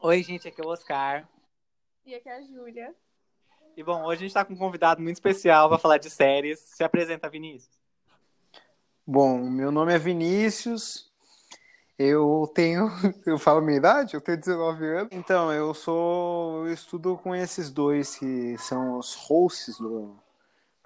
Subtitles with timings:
[0.00, 1.28] Oi, gente, aqui é o Oscar.
[2.06, 2.94] E aqui é a Júlia.
[3.76, 6.60] E bom, hoje a gente está com um convidado muito especial para falar de séries.
[6.60, 7.76] Se apresenta, Vinícius.
[9.04, 11.10] Bom, meu nome é Vinícius.
[11.98, 12.88] Eu tenho.
[13.26, 14.14] Eu falo minha idade?
[14.14, 15.08] Eu tenho 19 anos.
[15.10, 16.64] Então, eu sou.
[16.64, 20.16] Eu estudo com esses dois que são os hosts do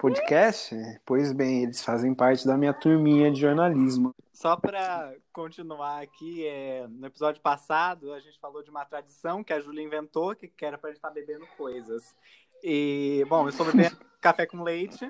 [0.03, 0.75] podcast.
[1.05, 4.13] Pois bem, eles fazem parte da minha turminha de jornalismo.
[4.33, 9.53] Só para continuar aqui, é, no episódio passado a gente falou de uma tradição que
[9.53, 12.13] a Júlia inventou, que, que era para a gente estar tá bebendo coisas.
[12.61, 15.09] E, bom, eu estou bebendo café com leite.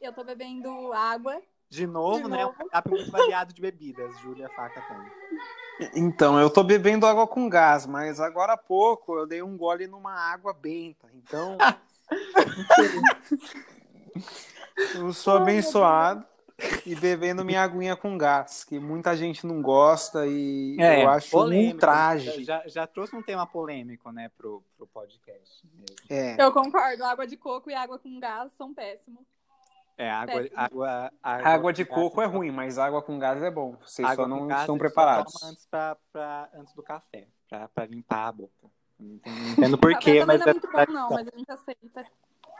[0.00, 1.42] Eu estou bebendo água.
[1.68, 2.42] De novo, De né?
[2.42, 2.54] novo.
[2.54, 5.90] Um cardápio muito variado de bebidas, Júlia Faca tem.
[5.94, 9.86] Então, eu tô bebendo água com gás, mas agora há pouco eu dei um gole
[9.86, 11.06] numa água benta.
[11.12, 11.58] Então.
[14.96, 16.24] eu sou abençoado
[16.84, 21.30] e bebendo minha aguinha com gás, que muita gente não gosta e eu acho um
[21.30, 21.74] polêmico.
[21.74, 22.44] ultraje.
[22.44, 25.66] Já, já trouxe um tema polêmico, né, pro, pro podcast.
[25.72, 25.96] mesmo.
[26.08, 26.36] É.
[26.42, 29.24] Eu concordo, água de coco e água com gás são péssimos.
[29.96, 30.58] É, água, Péssimo.
[30.58, 33.76] água, Água de coco gás é ruim, mas água com gás é bom.
[33.84, 35.32] Vocês Água só não estão preparados.
[35.34, 37.28] toma Antes, pra, pra- antes do café,
[37.74, 38.70] pra limpar a boca.
[39.00, 40.40] Não entendo, porquê, mas.
[40.40, 42.06] não é muito bom, não, mas a gente aceita.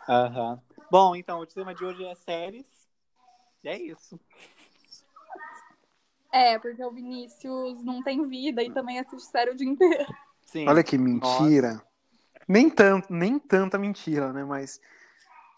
[0.08, 0.60] Aham.
[0.90, 2.66] Bom, então, o tema de hoje é séries.
[3.62, 4.18] E é isso.
[6.32, 10.06] É, porque o Vinícius não tem vida e também assiste série o dia inteiro.
[10.44, 10.68] Sim.
[10.68, 11.82] Olha que mentira.
[12.48, 14.44] Nem tanto, nem tanta mentira, né?
[14.44, 14.80] Mas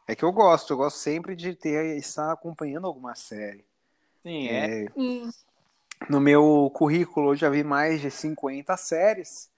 [0.08, 3.64] é que eu gosto, eu gosto sempre de ter estar acompanhando alguma série.
[4.22, 4.84] Sim, é.
[4.84, 5.30] É, Hum.
[6.08, 9.51] no meu currículo eu já vi mais de 50 séries.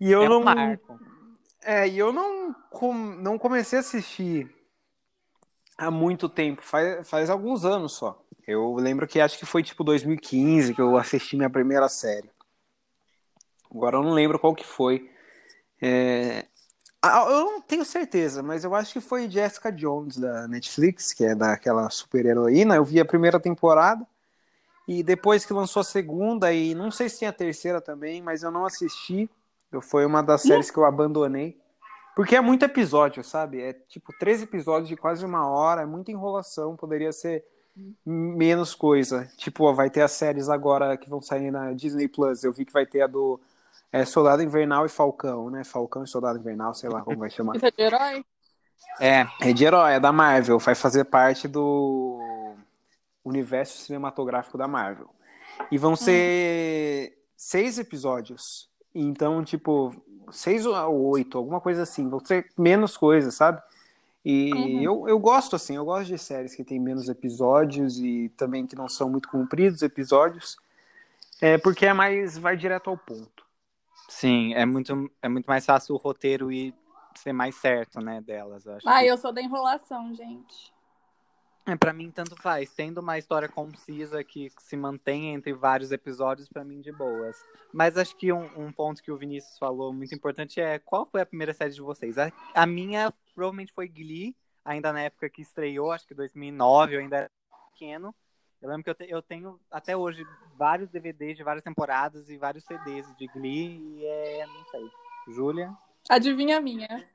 [0.00, 0.98] E eu é não marco.
[1.62, 4.50] É, e eu não, com- não comecei a assistir
[5.76, 8.22] há muito tempo, faz, faz alguns anos só.
[8.46, 12.30] Eu lembro que acho que foi tipo 2015 que eu assisti minha primeira série.
[13.70, 15.10] Agora eu não lembro qual que foi.
[15.80, 16.46] É,
[17.04, 21.34] Eu não tenho certeza, mas eu acho que foi Jessica Jones da Netflix, que é
[21.34, 22.74] daquela super heroína.
[22.76, 24.04] Eu vi a primeira temporada
[24.92, 28.42] e depois que lançou a segunda, e não sei se tem a terceira também, mas
[28.42, 29.30] eu não assisti.
[29.82, 31.56] Foi uma das séries que eu abandonei.
[32.16, 33.62] Porque é muito episódio, sabe?
[33.62, 37.44] É tipo três episódios de quase uma hora, é muita enrolação, poderia ser
[38.04, 39.30] menos coisa.
[39.36, 42.42] Tipo, ó, vai ter as séries agora que vão sair na Disney Plus.
[42.42, 43.40] Eu vi que vai ter a do
[43.92, 45.62] é, Soldado Invernal e Falcão, né?
[45.62, 47.54] Falcão e Soldado Invernal, sei lá como vai chamar.
[47.54, 48.24] Isso é de herói?
[48.98, 52.40] É, É de herói, é da Marvel, vai fazer parte do
[53.24, 55.08] universo cinematográfico da Marvel.
[55.70, 58.68] E vão ser seis episódios.
[58.94, 59.94] Então, tipo,
[60.32, 60.74] seis ou
[61.10, 62.08] oito, alguma coisa assim.
[62.08, 63.62] Vão ser menos coisas, sabe?
[64.24, 64.82] E Uhum.
[64.82, 68.76] eu, eu gosto, assim, eu gosto de séries que tem menos episódios e também que
[68.76, 70.56] não são muito compridos episódios.
[71.40, 73.44] É porque é mais, vai direto ao ponto.
[74.08, 76.74] sim, é muito, é muito mais fácil o roteiro ir
[77.14, 78.66] ser mais certo, né, delas.
[78.66, 80.72] Eu acho Ah, que- eu sou da enrolação, gente.
[81.70, 82.72] É, pra mim, tanto faz.
[82.72, 87.36] Tendo uma história concisa que se mantém entre vários episódios, pra mim, de boas.
[87.72, 91.20] Mas acho que um, um ponto que o Vinícius falou muito importante é qual foi
[91.20, 92.18] a primeira série de vocês?
[92.18, 97.00] A, a minha provavelmente foi Glee, ainda na época que estreou, acho que 2009, eu
[97.00, 97.30] ainda era
[97.72, 98.12] pequeno.
[98.60, 100.26] Eu lembro que eu, te- eu tenho até hoje
[100.58, 104.90] vários DVDs de várias temporadas e vários CDs de Glee, e é, não sei.
[105.28, 105.72] Júlia?
[106.08, 107.08] Adivinha a minha.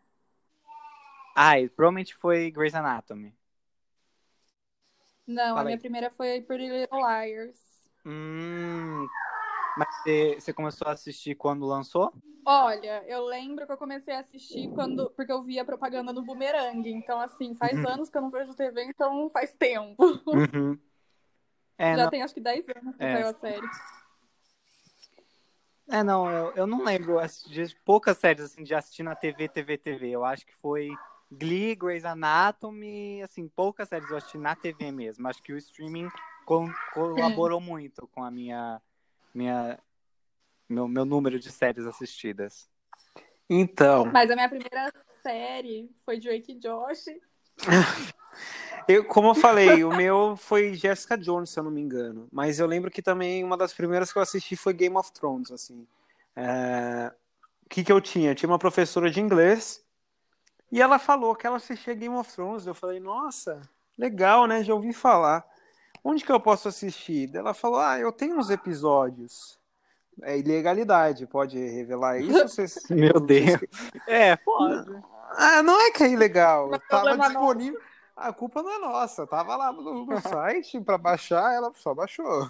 [1.36, 3.34] Ai, provavelmente foi Grey's Anatomy.
[5.28, 5.80] Não, Fala a minha aí.
[5.82, 7.60] primeira foi Pretty Little Liars.
[8.06, 9.08] Hum,
[9.78, 12.14] mas você, você começou a assistir quando lançou?
[12.48, 16.88] Olha, eu lembro que eu comecei a assistir quando, porque eu via propaganda no Boomerang.
[16.88, 17.88] Então, assim, faz Uhum.
[17.88, 19.96] anos que eu não vejo TV, então faz tempo.
[20.28, 20.78] Uhum.
[21.78, 23.12] É, Já não, tem acho que 10 anos que É.
[23.14, 23.70] saiu a série.
[25.90, 27.20] é, não eu, eu não lembro eu
[27.84, 30.10] poucas séries assim, de assistir na TV, TV, TV.
[30.12, 31.00] Eu acho que foi
[31.38, 35.28] Glee, Grey's Anatomy, assim, poucas séries eu assisti na TV mesmo.
[35.28, 36.10] Acho que o streaming
[36.46, 38.82] co- colaborou muito com a minha,
[39.34, 39.80] minha
[40.68, 42.70] meu, meu número de séries assistidas.
[43.50, 47.06] Então, Mas a minha primeira série foi Drake e Josh.
[48.88, 52.28] Eu, como eu falei, o meu foi Jessica Jones, se eu não me engano.
[52.32, 55.50] Mas eu lembro que também uma das primeiras que eu assisti foi Game of Thrones,
[55.52, 55.88] assim.
[56.36, 57.12] É,
[57.66, 58.32] O que que eu tinha?
[58.32, 59.84] Eu tinha uma professora de inglês
[60.72, 62.66] e ela falou que ela assistia Game of Thrones.
[62.66, 63.62] Eu falei, nossa,
[63.98, 64.64] legal, né?
[64.64, 65.46] Já ouvi falar.
[66.04, 67.34] Onde que eu posso assistir?
[67.36, 69.58] Ela falou, ah, eu tenho uns episódios.
[70.22, 72.32] É ilegalidade, pode revelar isso?
[72.48, 73.60] Vocês- Meu Deus.
[74.08, 75.04] É, pode.
[75.38, 76.68] Ah, não é que é ilegal.
[76.68, 77.80] Não é Tava disponível.
[78.16, 79.28] A culpa não é nossa.
[79.28, 82.48] Tava lá no, no site pra baixar, ela só baixou.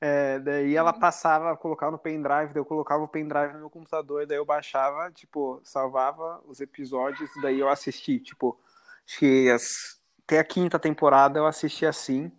[0.00, 4.26] É, daí ela passava, colocava no pendrive, daí eu colocava o pendrive no meu computador,
[4.26, 8.58] daí eu baixava, tipo, salvava os episódios, daí eu assisti, tipo,
[9.06, 12.32] acho que as, até a quinta temporada eu assisti assim,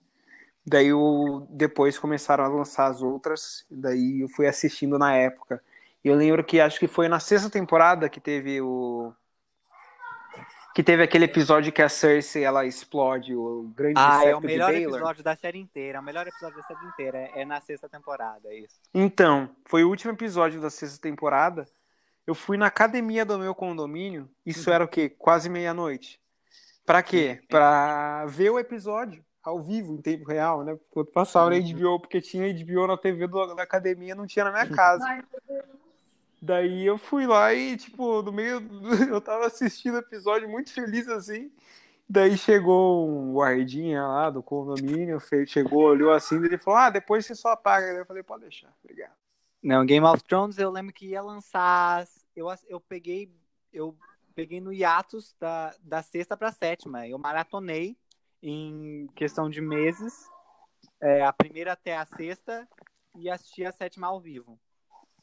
[0.66, 5.62] daí eu, depois começaram a lançar as outras, daí eu fui assistindo na época.
[6.04, 9.14] E eu lembro que acho que foi na sexta temporada que teve o
[10.74, 14.74] que teve aquele episódio que a Cersei ela explode o grande Ah, é o melhor
[14.74, 16.00] episódio da série inteira.
[16.00, 17.18] O melhor episódio da série inteira.
[17.18, 18.80] É, é na sexta temporada, é isso.
[18.94, 21.68] Então, foi o último episódio da sexta temporada.
[22.26, 24.30] Eu fui na academia do meu condomínio.
[24.46, 24.76] Isso Uhum.
[24.76, 25.10] era o quê?
[25.10, 26.20] Quase meia-noite.
[26.86, 27.42] Pra quê?
[27.50, 30.78] Pra ver o episódio ao vivo, em tempo real, né?
[30.92, 31.62] Quando passava na Uhum.
[31.64, 35.04] HBO, porque tinha HBO na TV do- da academia, não tinha na minha casa.
[36.42, 38.60] Daí eu fui lá e, tipo, no meio.
[39.10, 41.52] Eu tava assistindo o episódio muito feliz assim.
[42.10, 46.90] Daí chegou um guardinha lá do condomínio, fe- chegou, olhou assim, e ele falou: Ah,
[46.90, 47.86] depois você só apaga.
[47.88, 49.14] Daí eu falei: Pode deixar, obrigado.
[49.62, 52.08] Não, Game of Thrones eu lembro que ia lançar.
[52.36, 53.32] Eu, eu peguei.
[53.72, 53.96] Eu
[54.34, 57.08] peguei no hiatus da, da sexta pra sétima.
[57.08, 57.96] Eu maratonei
[58.42, 60.28] em questão de meses.
[61.00, 62.68] é, a primeira até a sexta
[63.16, 64.60] e assisti a sétima ao vivo.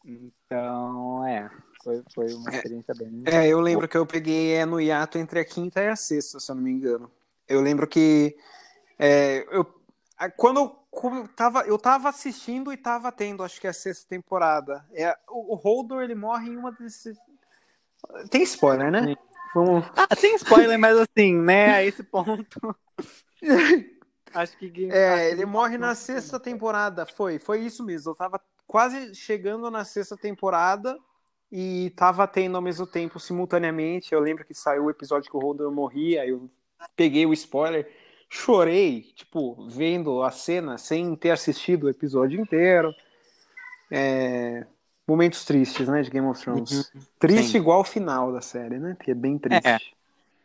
[0.05, 1.51] Então, é.
[1.83, 3.23] Foi, foi uma experiência bem.
[3.27, 6.41] É, eu lembro que eu peguei é, no hiato entre a quinta e a sexta,
[6.41, 7.11] se eu não me engano.
[7.47, 8.37] Eu lembro que
[8.99, 9.67] é, eu,
[10.37, 14.85] quando eu como tava, eu tava assistindo e tava tendo, acho que a sexta temporada.
[14.93, 17.17] É, o, o Holdor, ele morre em uma desses...
[18.31, 19.15] Tem spoiler, né?
[19.55, 19.85] Vamos...
[19.97, 21.75] Ah, tem spoiler, mas assim, né?
[21.75, 22.77] A esse ponto.
[24.35, 24.69] acho que.
[24.69, 27.07] Game- acho É, que ele morre na sexta temporada.
[27.07, 28.11] Foi, foi isso mesmo.
[28.11, 30.97] Eu tava quase chegando na sexta temporada
[31.51, 34.15] e tava tendo ao mesmo tempo, simultaneamente.
[34.15, 36.49] Eu lembro que saiu o episódio que o Holder morria, eu
[36.95, 37.91] peguei o spoiler,
[38.29, 42.95] chorei, tipo, vendo a cena sem ter assistido o episódio inteiro.
[43.91, 44.65] É,
[45.09, 46.93] Momentos tristes, né, de Game of Thrones.
[47.19, 47.59] Triste Sim.
[47.59, 48.95] igual o final da série, né?
[49.03, 49.67] Que é bem triste.
[49.67, 49.79] É.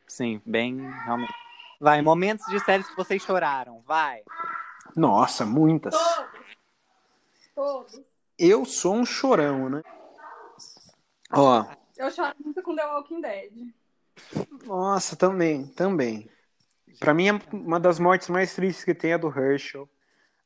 [0.07, 1.33] Sim, bem, realmente.
[1.81, 4.21] Vai, momentos de séries que vocês choraram, vai.
[4.95, 5.93] Nossa, muitas.
[5.93, 6.31] Todos.
[7.53, 8.12] Todos.
[8.37, 9.81] Eu sou um chorão, né?
[11.31, 11.65] Ó,
[11.97, 13.51] Eu choro muito com The Walking Dead.
[14.65, 16.29] Nossa, também, também.
[16.99, 19.89] Pra mim, é uma das mortes mais tristes que tem é a do Herschel.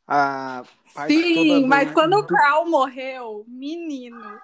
[0.08, 0.64] A
[0.94, 4.40] parte toda Sim, do- mas quando o Carl morreu, menino.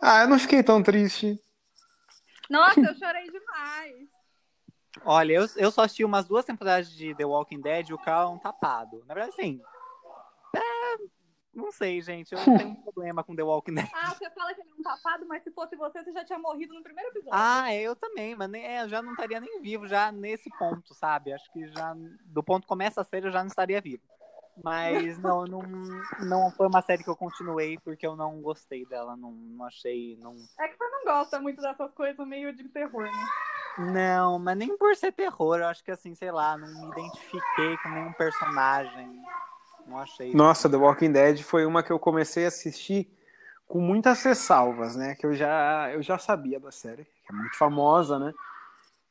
[0.00, 1.38] Ah, eu não fiquei tão triste.
[2.48, 4.08] Nossa, eu chorei demais.
[5.04, 8.30] Olha, eu, eu só assisti umas duas temporadas de The Walking Dead e o Carl
[8.30, 9.04] é um tapado.
[9.06, 9.60] Na verdade, assim.
[11.56, 12.32] É, não sei, gente.
[12.34, 13.88] Eu não tenho um problema com The Walking Dead.
[13.92, 16.38] Ah, você fala que ele é um tapado, mas se fosse você, você já tinha
[16.38, 17.32] morrido no primeiro episódio.
[17.32, 20.94] Ah, eu também, mas nem- é, eu já não estaria nem vivo já nesse ponto,
[20.94, 21.32] sabe?
[21.32, 21.94] Acho que já
[22.24, 24.02] do ponto que começa a série eu já não estaria vivo.
[24.62, 25.62] Mas não, não,
[26.20, 30.16] não foi uma série que eu continuei porque eu não gostei dela, não, não achei.
[30.20, 30.34] Não...
[30.58, 33.26] É que você não gosta muito dessas coisas meio de terror, né?
[33.78, 37.76] não, mas nem por ser terror, eu acho que assim, sei lá, não me identifiquei
[37.82, 39.22] com nenhum personagem.
[39.86, 40.34] Não achei.
[40.34, 43.08] Nossa, The Walking Dead foi uma que eu comecei a assistir
[43.66, 45.14] com muitas ressalvas, né?
[45.14, 48.32] Que eu já, eu já sabia da série, que é muito famosa, né?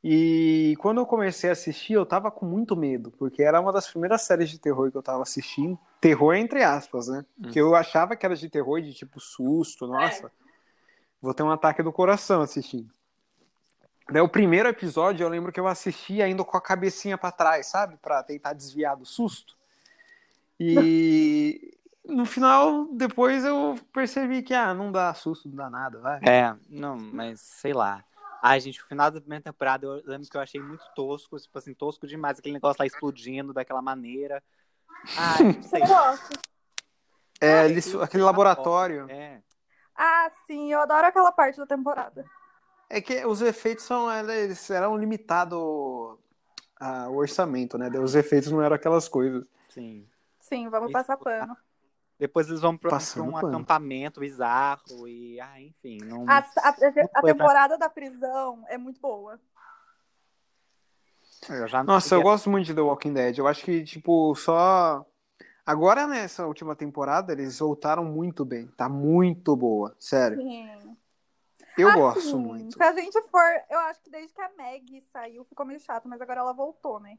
[0.04, 3.88] E quando eu comecei a assistir, eu tava com muito medo, porque era uma das
[3.88, 5.80] primeiras séries de terror que eu tava assistindo.
[6.00, 7.26] Terror entre aspas, né?
[7.42, 10.32] Porque eu achava que era de terror, de tipo susto, nossa.
[11.20, 12.94] Vou ter um ataque do coração assistindo.
[14.12, 17.66] Daí o primeiro episódio eu lembro que eu assisti ainda com a cabecinha pra trás,
[17.66, 17.98] sabe?
[17.98, 19.58] Pra tentar desviar do susto.
[20.60, 26.20] E no final, depois eu percebi que, ah, não dá susto, não dá nada, vai.
[26.24, 28.04] É, não, mas sei lá.
[28.42, 31.58] Ai, gente, o final da primeira temporada eu lembro que eu achei muito tosco, tipo
[31.58, 34.44] assim, tosco demais, aquele negócio lá explodindo daquela maneira.
[35.18, 35.82] Ai, não sei.
[37.42, 39.10] É, eles- aquele laboratório.
[39.10, 39.42] É.
[39.96, 42.26] Ah, sim, eu adoro aquela parte da temporada.
[42.90, 45.58] É que os efeitos são, eles eram limitados
[46.80, 47.90] ao orçamento, né?
[48.00, 49.48] Os efeitos não eram aquelas coisas.
[49.70, 50.08] Sim.
[50.48, 50.94] Sim, vamos Isso.
[50.94, 51.58] passar pano.
[52.20, 53.48] Depois eles vão pra, pra Passando um pano.
[53.50, 56.24] acampamento bizarro e, ah, enfim, não.
[56.30, 59.40] A, a- a- a foi pra- temporada da prisão é muito boa.
[61.50, 63.38] Eu Nossa, eu queria- gosto muito de The Walking Dead.
[63.38, 65.06] Eu acho que, tipo, só.
[65.66, 68.68] Agora nessa última temporada, eles voltaram muito bem.
[68.68, 70.38] Tá muito boa, sério.
[70.38, 70.98] Sim.
[71.78, 72.78] Eu Assim, gosto muito.
[72.78, 73.44] Se a gente for.
[73.70, 77.00] Eu acho que desde que a Meg saiu ficou meio chato, mas agora ela voltou,
[77.00, 77.18] né?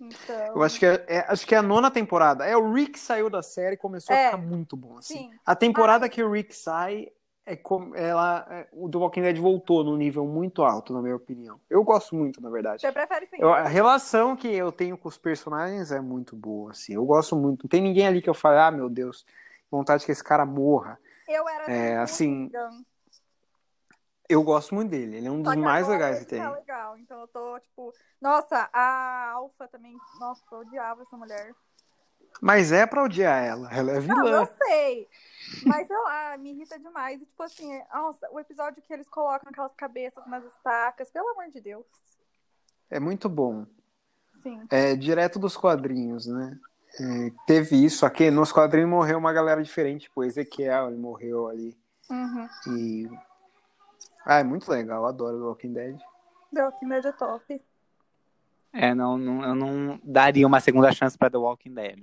[0.00, 0.46] Então.
[0.56, 2.44] Eu acho que é, é- acho que é a nona temporada.
[2.46, 4.28] É, o Rick saiu da série e começou É.
[4.28, 5.18] a ficar muito bom, assim.
[5.18, 5.30] Sim.
[5.44, 7.08] A temporada que o Rick sai,
[7.44, 11.16] é como ela, é, o The Walking Dead voltou num nível muito alto, na minha
[11.16, 11.60] opinião.
[11.68, 12.80] Eu gosto muito, na verdade.
[12.80, 13.36] Você prefere sim?
[13.38, 16.94] Eu- a relação que eu tenho com os personagens é muito boa, assim.
[16.94, 17.64] Eu gosto muito.
[17.64, 19.26] Não tem ninguém ali que eu fale, ah, meu Deus,
[19.70, 20.98] vontade que esse cara morra.
[21.28, 22.70] Eu era É, assim, Negan,
[24.30, 25.16] Eu gosto muito dele.
[25.16, 26.40] Ele é um só dos mais legais que tem.
[26.40, 27.92] Tá legal, então eu tô, tipo...
[28.20, 29.96] Nossa, a Alpha também...
[30.20, 31.52] Nossa, eu odiava essa mulher.
[32.40, 33.68] Mas é pra odiar ela.
[33.72, 34.40] Ela é Não, vilã.
[34.42, 35.08] eu sei.
[35.66, 37.20] Mas, sei lá, me irrita demais.
[37.20, 41.28] E, tipo assim, é- nossa, o episódio que eles colocam aquelas cabeças nas estacas, pelo
[41.30, 41.84] amor de Deus.
[42.88, 43.66] É muito bom.
[44.42, 44.64] Sim.
[44.70, 46.56] É direto dos quadrinhos, né?
[47.00, 48.30] É, teve isso aqui.
[48.30, 50.02] Nos quadrinhos morreu uma galera diferente.
[50.02, 51.76] Tipo, Ezequiel, ele morreu ali.
[52.08, 52.48] Uhum.
[52.68, 53.10] E.
[54.24, 55.02] Ah, é muito legal.
[55.02, 55.98] Eu adoro The Walking Dead.
[56.52, 57.62] The Walking Dead é top.
[58.72, 61.98] É, não, não, eu não daria uma segunda chance pra The Walking Dead.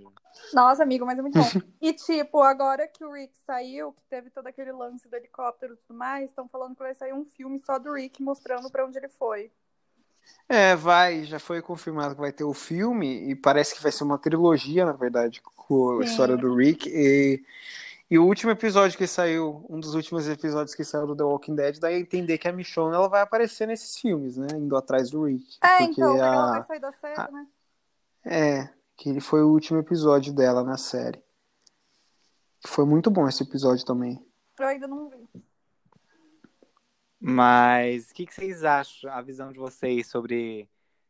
[0.53, 1.45] Nossa, amigo, mas é muito bom.
[1.81, 5.77] e, tipo, agora que o Rick saiu, que teve todo aquele lance do helicóptero e
[5.77, 8.97] tudo mais, estão falando que vai sair um filme só do Rick mostrando pra onde
[8.97, 9.49] ele foi.
[10.49, 11.23] É, vai.
[11.23, 13.29] Já foi confirmado que vai ter o filme.
[13.29, 16.09] E parece que vai ser uma trilogia, na verdade, com a Sim.
[16.09, 16.89] história do Rick.
[16.89, 17.41] E,
[18.09, 21.55] e o último episódio que saiu, um dos últimos episódios que saiu do The Walking
[21.55, 24.47] Dead, dá a entender que a Michonne ela vai aparecer nesses filmes, né?
[24.53, 25.57] Indo atrás do Rick.
[25.63, 27.47] É, Porque então, porque ela a- vai sair da série, a- né?
[28.25, 31.21] É, que ele foi o último episódio dela na série.
[32.65, 34.25] Foi muito bom esse episódio também.
[34.59, 35.27] Eu ainda não vi.
[37.19, 40.69] Mas o que, que vocês acham, a visão de vocês sobre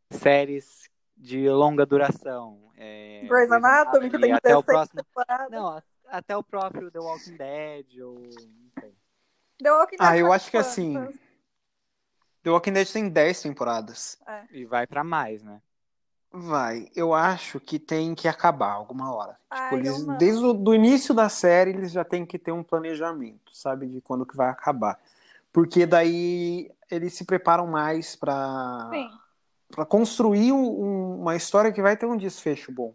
[0.10, 2.60] séries de longa duração?
[2.78, 5.04] É, Grey's Anatomy, que tem até o 16 próximo.
[5.04, 5.52] temporadas.
[5.52, 8.16] Não, a- até o próprio The Walking Dead, ou.
[8.16, 8.94] Não sei.
[9.60, 10.94] The Walking Dead Ah, eu acho que assim,
[12.44, 14.18] The Walking Dead tem 10 temporadas.
[14.52, 15.62] E vai pra mais, né?
[16.32, 16.90] Vai.
[16.96, 19.38] Eu acho que tem que acabar alguma hora.
[19.50, 22.64] Ai, Tipo, eles, desde o do início da série, eles já têm que ter um
[22.64, 23.88] planejamento, sabe?
[23.88, 25.00] De quando que vai acabar.
[25.52, 29.10] Porque daí eles se preparam mais pra Sim.
[29.70, 32.94] pra construir um- uma história que vai ter um desfecho bom.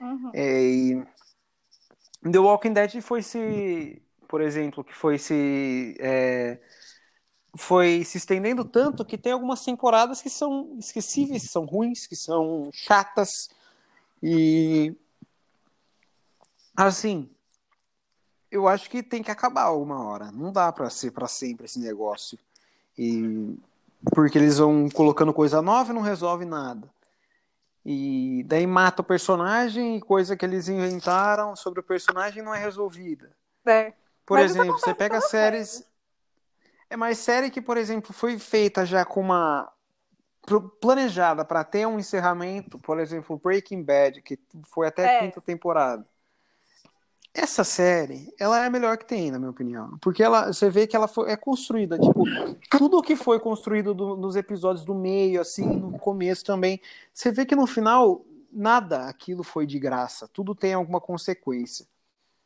[0.00, 0.30] Uhum.
[0.34, 1.06] É, e
[2.30, 6.58] The Walking Dead foi se, por exemplo, que foi se é,
[7.56, 12.16] foi se estendendo tanto que tem algumas temporadas que são esquecíveis, que são ruins, que
[12.16, 13.48] são chatas
[14.22, 14.94] e
[16.76, 17.30] assim,
[18.50, 20.30] eu acho que tem que acabar alguma hora.
[20.32, 22.38] Não dá pra ser pra sempre esse negócio.
[22.98, 23.56] E
[24.14, 26.88] porque eles vão colocando coisa nova e não resolve nada.
[27.88, 32.58] E daí mata o personagem e coisa que eles inventaram sobre o personagem não é
[32.58, 33.30] resolvida.
[33.64, 33.92] É.
[34.26, 35.88] Por Mas exemplo, você pega séries.
[36.90, 39.72] É mais série que, por exemplo, foi feita já com uma.
[40.80, 45.18] planejada para ter um encerramento, por exemplo, Breaking Bad, que foi até a É.
[45.20, 46.04] quinta temporada.
[47.38, 49.98] Essa série, ela é a melhor que tem, na minha opinião.
[50.00, 52.24] Porque ela, você vê que ela foi, é construída, tipo,
[52.70, 56.80] tudo que foi construído do- nos episódios do meio, assim, no começo também,
[57.12, 60.26] você vê que no final, nada aquilo foi de graça.
[60.32, 61.86] Tudo tem alguma consequência.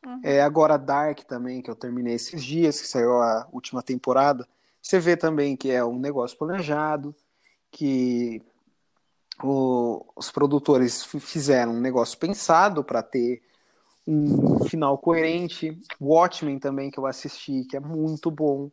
[0.05, 0.19] Uhum.
[0.23, 4.45] É, agora Dark também, que eu terminei esses dias, que saiu a última temporada.
[4.81, 7.15] Você vê também que é um negócio planejado,
[7.71, 8.41] que
[9.41, 13.41] o- os produtores fizeram um negócio pensado para ter
[14.11, 15.79] um final coerente.
[15.99, 18.69] Watchmen também, que eu assisti, que é muito bom.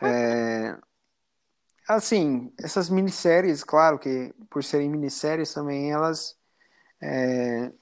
[0.00, 0.76] É,
[1.88, 6.36] assim, essas minisséries, claro que por serem minisséries também, elas
[7.00, 7.72] é,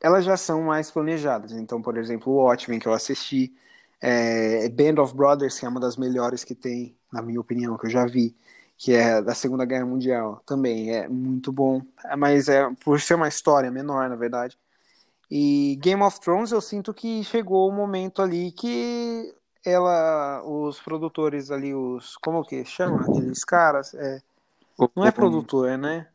[0.00, 1.52] elas já são mais planejadas.
[1.52, 3.54] Então, por exemplo, Watchmen que eu assisti,
[4.00, 7.86] é, Band of Brothers, que é uma das melhores que tem, na minha opinião, que
[7.86, 8.34] eu já vi,
[8.76, 11.82] que é da Segunda Guerra Mundial, também é muito bom,
[12.16, 14.58] mas é por ser uma história menor, na verdade.
[15.30, 19.34] E Game of Thrones, eu sinto que chegou o momento ali que
[19.64, 23.94] ela, os produtores ali, os, como que chama aqueles caras?
[23.94, 24.22] É,
[24.96, 26.08] não é produtor, né?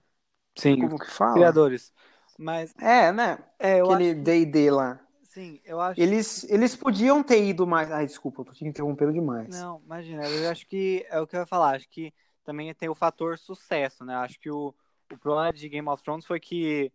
[0.58, 1.56] Sim, Como que fala?
[1.56, 1.94] criadores.
[2.38, 3.38] Mas, É, né?
[3.60, 4.16] é, Aquele acho.
[4.18, 5.00] que- D&D lá.
[5.24, 6.08] Sim, eu acho.
[6.08, 7.92] Eles, eles podiam ter ido mais.
[7.92, 9.68] Ai, desculpa, eu tô te interrompendo demais.
[9.68, 11.76] Não, imagina, eu acho que é o que eu ia falar.
[11.76, 14.16] Acho que também tem o fator sucesso, né?
[14.16, 14.74] Acho que o,
[15.12, 16.92] o problema de Game of Thrones foi que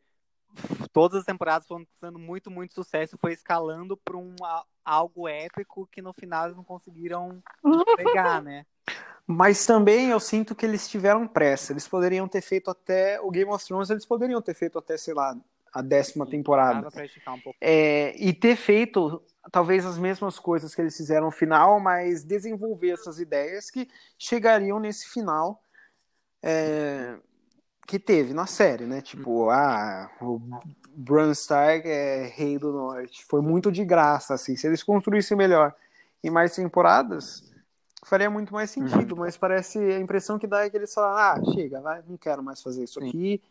[0.92, 4.34] todas as temporadas foram sendo muito, muito sucesso, foi escalando para um
[4.84, 7.42] algo épico que no final eles não conseguiram
[7.96, 8.64] pegar, né?
[9.26, 11.72] Mas também eu sinto que eles tiveram pressa.
[11.72, 13.20] Eles poderiam ter feito até.
[13.20, 15.36] O Game of Thrones, eles poderiam ter feito até, sei lá,
[15.72, 16.90] a décima temporada.
[16.90, 17.56] Pra esticar um pouco.
[17.60, 22.90] É, e ter feito talvez as mesmas coisas que eles fizeram no final, mas desenvolver
[22.90, 23.88] essas ideias que
[24.18, 25.62] chegariam nesse final
[26.42, 27.16] é,
[27.90, 29.00] que teve na série, né?
[29.00, 30.40] Tipo, ah, o
[30.94, 33.24] Bran Stark é rei do norte.
[33.28, 34.54] Foi muito de graça, assim.
[34.54, 35.74] Se eles construíssem melhor
[36.22, 37.42] em mais temporadas,
[38.04, 41.52] faria muito mais sentido, mas parece a impressão que dá é que eles falam, ah,
[41.52, 43.42] chega, vai, não quero mais fazer isso aqui.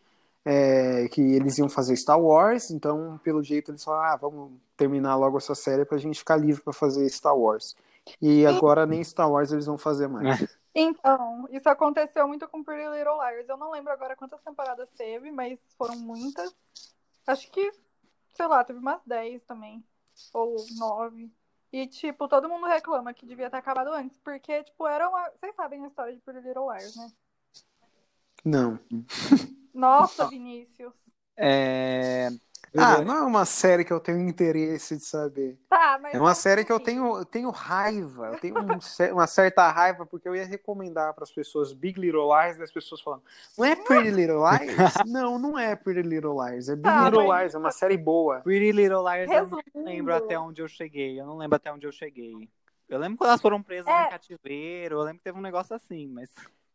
[0.42, 5.14] É, que eles iam fazer Star Wars, então pelo jeito eles falaram, ah, vamos terminar
[5.16, 7.76] logo essa série pra gente ficar livre pra fazer Star Wars.
[8.22, 10.58] E agora nem Star Wars eles vão fazer mais.
[10.74, 13.48] Então, isso aconteceu muito com Pretty Little Liars.
[13.48, 16.54] Eu não lembro agora quantas temporadas teve, mas foram muitas.
[17.26, 17.72] Acho que,
[18.34, 19.84] sei lá, teve umas 10 também.
[20.32, 21.30] Ou 9.
[21.72, 24.18] E, tipo, todo mundo reclama que devia ter acabado antes.
[24.18, 25.30] Porque, tipo, era uma.
[25.30, 27.12] Vocês sabem a história de Pretty Little Liars, né?
[28.44, 28.78] Não.
[29.74, 30.92] Nossa, Vinícius.
[31.36, 32.28] É...
[32.76, 35.58] Ah, não é uma série que eu tenho interesse de saber.
[35.68, 36.14] Tá, mas.
[36.14, 39.68] É uma série que eu assim, tenho, eu tenho raiva, eu tenho um uma certa
[39.70, 43.22] raiva, porque eu ia recomendar para as pessoas Big Little Lies, e as pessoas falando,
[43.58, 44.76] não é Pretty Little Lies?
[45.06, 47.96] não, não é Pretty Little Lies, é Big Tá, Little mas- Lies, é uma série
[47.96, 48.40] boa.
[48.40, 49.62] Pretty Little eu Resumindo.
[49.74, 51.20] não lembro até onde eu cheguei.
[51.20, 52.48] Eu não lembro até onde eu cheguei.
[52.88, 54.06] Eu lembro quando elas foram presas É.
[54.06, 56.28] em cativeiro, eu lembro que teve um negócio assim, mas...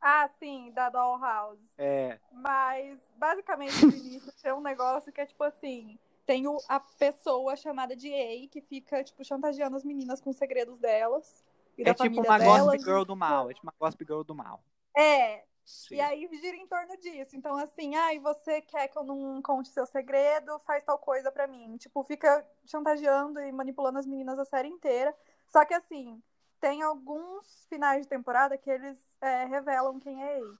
[0.07, 1.59] Ah, sim, da Dollhouse.
[1.79, 5.97] É, Mas, basicamente, no início tem um negócio que é tipo assim:
[6.27, 10.37] tem o- a pessoa chamada de A que fica, tipo, chantageando as meninas com os
[10.37, 11.43] segredos delas.
[11.75, 12.65] E é tipo uma delas.
[12.65, 13.49] Gossip Girl do mal.
[13.49, 14.63] É tipo uma Gossip Girl do mal.
[14.95, 15.95] É, Sim.
[15.95, 17.35] e aí gira em torno disso.
[17.35, 21.47] Então, assim, ai, você quer que eu não conte seu segredo, faz tal coisa pra
[21.47, 21.77] mim.
[21.77, 25.15] Tipo, fica chantageando e manipulando as meninas a série inteira.
[25.49, 26.21] Só que, assim,
[26.59, 30.57] tem alguns finais de temporada que eles é, revelam quem é A.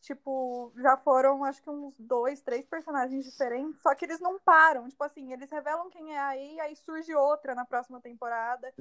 [0.00, 4.88] Tipo, já foram, acho que uns dois, três personagens diferentes, só que eles não param.
[4.88, 8.72] Tipo assim, eles revelam quem é a A, aí surge outra na próxima temporada.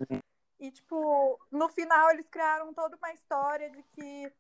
[0.59, 4.31] E, tipo, no final eles criaram toda uma história de que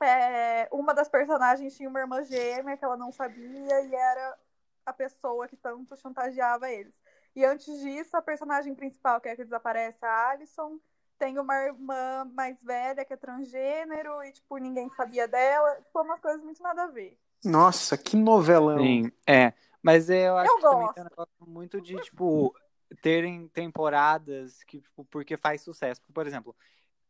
[0.00, 4.38] é, uma das personagens tinha uma irmã gêmea que ela não sabia e era
[4.86, 6.94] a pessoa que tanto chantageava eles.
[7.34, 10.78] E antes disso, a personagem principal, que é a que desaparece, a Alison,
[11.18, 15.76] tem uma irmã mais velha que é transgênero e, tipo, ninguém sabia dela.
[15.82, 17.18] Tipo, umas coisas muito nada a ver.
[17.44, 18.78] Nossa, que novelão.
[18.78, 19.52] Sim, é.
[19.82, 20.94] Mas eu acho Eu que também gosto.
[20.94, 22.54] tem um negócio muito de, tipo,
[23.00, 26.00] terem temporadas que, tipo, porque faz sucesso.
[26.12, 26.54] Por exemplo,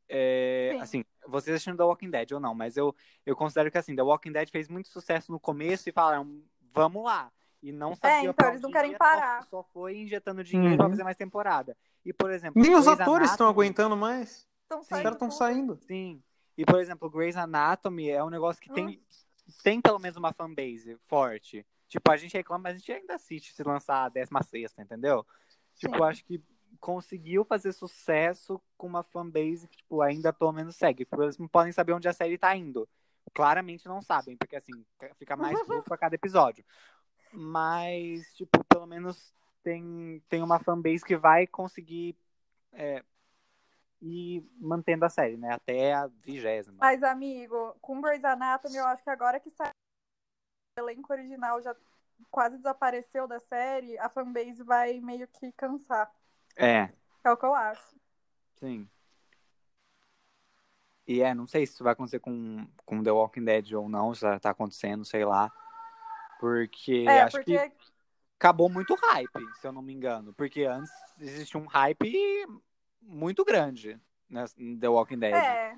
[0.09, 0.81] é, Sim.
[0.81, 2.95] assim, vocês assistindo The Walking Dead ou não, mas eu,
[3.25, 6.43] eu considero que, assim, The Walking Dead fez muito sucesso no começo e falaram,
[6.73, 7.31] vamos lá.
[7.63, 9.43] E não sabia então, pra eles não querem parar.
[9.45, 10.77] Só, só foi injetando dinheiro Uhum.
[10.77, 11.77] pra fazer mais temporada.
[12.09, 12.63] E, por exemplo...
[12.63, 14.49] Nem os Grey's atores estão aguentando mais.
[14.63, 15.79] Estão Os caras estão saindo.
[15.87, 16.23] Sim.
[16.57, 18.75] E, por exemplo, Grey's Anatomy é um negócio que Hum.
[18.75, 19.03] tem,
[19.63, 21.67] tem pelo menos uma fanbase forte.
[21.87, 25.23] Tipo, a gente reclama, mas a gente ainda assiste se lançar a 16, entendeu?
[25.75, 26.03] Tipo, Sim.
[26.05, 26.43] acho que
[26.81, 31.05] conseguiu fazer sucesso com uma fanbase que, tipo, ainda pelo menos segue.
[31.05, 32.89] Porque eles não podem saber onde a série tá indo.
[33.35, 34.73] Claramente não sabem, porque assim,
[35.19, 36.65] fica mais louco a cada episódio.
[37.35, 42.17] Mas, tipo, pelo menos tem, tem uma fanbase que vai conseguir
[42.73, 43.03] é,
[44.01, 45.53] ir mantendo a série, né?
[45.53, 46.77] Até a vigésima.
[46.79, 49.71] Mas, amigo, com Grey's Anatomy, eu acho que agora que sai
[50.79, 51.75] o elenco original já
[52.31, 56.13] quase desapareceu da série, a fanbase vai meio que cansar.
[56.57, 56.89] É,
[57.25, 57.97] É o que eu acho.
[58.59, 58.89] sim.
[61.07, 64.15] E é, não sei se isso vai acontecer com, com The Walking Dead ou não,
[64.15, 65.51] se tá acontecendo, sei lá.
[66.39, 67.73] Porque É, acho porque que
[68.39, 70.33] acabou muito hype, se eu não me engano.
[70.35, 72.47] Porque antes existia um hype
[73.03, 75.35] muito grande né, em The Walking Dead.
[75.35, 75.75] é.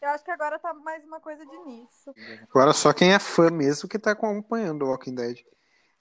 [0.00, 2.12] Eu acho que agora tá mais uma coisa de nisso.
[2.50, 5.38] Agora só quem é fã mesmo que tá acompanhando The Walking Dead.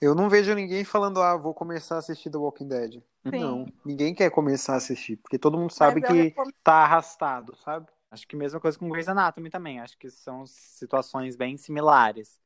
[0.01, 3.01] Eu não vejo ninguém falando, ah, vou começar a assistir The Walking Dead.
[3.29, 3.39] Sim.
[3.39, 7.87] Não, ninguém quer começar a assistir, porque todo mundo sabe que recomendo- tá arrastado, sabe?
[8.11, 9.79] Acho que mesma coisa com Grey's Anatomy também.
[9.79, 12.37] Acho que são situações bem similares.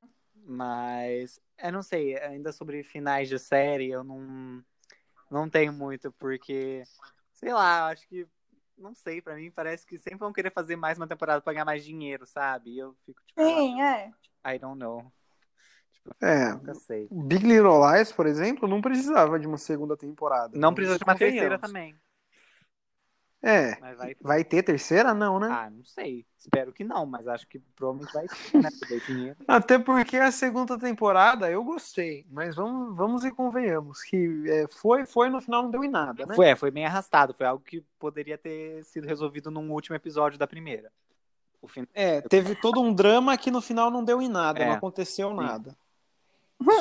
[0.50, 4.64] Mas, eu não sei, ainda sobre finais de série, eu não,
[5.30, 6.82] não tenho muito, porque,
[7.32, 8.28] sei lá, eu acho que,
[8.76, 11.66] não sei, pra mim parece que sempre vão querer fazer mais uma temporada pra ganhar
[11.66, 12.72] mais dinheiro, sabe?
[12.72, 14.12] E eu fico tipo, Sim, é.
[14.44, 15.06] I don't know.
[15.94, 17.08] Tipo, É, nunca sei.
[17.12, 20.58] Big Little Lies, por exemplo, não precisava de uma segunda temporada.
[20.58, 21.96] Não precisa de uma terceira também.
[23.42, 24.16] É, Mas vai.
[24.22, 25.14] vai ter terceira?
[25.14, 25.48] Não, né?
[25.50, 26.26] Ah, não sei.
[26.38, 28.70] Espero que não, mas acho que provavelmente vai ter, né?
[29.08, 29.36] Dinheiro.
[29.48, 35.06] Até porque a segunda temporada eu gostei, mas vamos, vamos e convenhamos que é, foi,
[35.06, 36.36] foi no final não deu em nada, né?
[36.36, 37.34] Foi, é, foi bem arrastado.
[37.34, 40.92] Foi algo que poderia ter sido resolvido num último episódio da primeira.
[41.62, 41.86] O fim...
[41.94, 44.68] É, teve todo um drama que no final não deu em nada, É.
[44.68, 45.76] não aconteceu nada.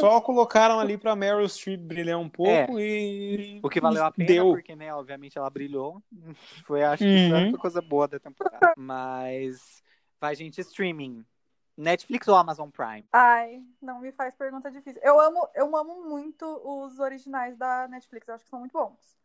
[0.01, 3.57] Só colocaram ali pra Meryl Streep brilhar um pouco e.
[3.57, 3.61] É.
[3.63, 4.51] O que valeu a pena, Deu.
[4.51, 6.03] porque, né, obviamente ela brilhou.
[6.67, 7.29] Foi, acho que, Uhum.
[7.29, 8.73] foi a única coisa boa da temporada.
[8.77, 9.83] Mas,
[10.21, 11.25] vai, gente, streaming.
[11.77, 13.05] Netflix ou Amazon Prime?
[13.13, 15.01] Ai, não me faz pergunta difícil.
[15.05, 19.17] Eu amo, eu amo muito os originais da Netflix, eu acho que são muito bons.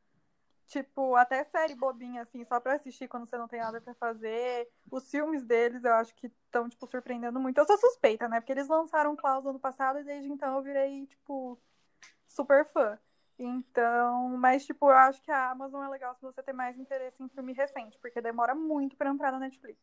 [0.68, 4.68] Tipo, até série bobinha, assim, só pra assistir quando você não tem nada pra fazer.
[4.90, 7.58] Os filmes deles eu acho que estão, tipo, surpreendendo muito.
[7.58, 8.40] Eu sou suspeita, né?
[8.40, 11.60] Porque eles lançaram Klaus ano passado e desde então eu virei, tipo,
[12.28, 12.98] super fã.
[13.38, 17.22] Então, mas, tipo, eu acho que a Amazon é legal se você tem mais interesse
[17.22, 19.80] em filme recente, porque demora muito pra entrar na Netflix.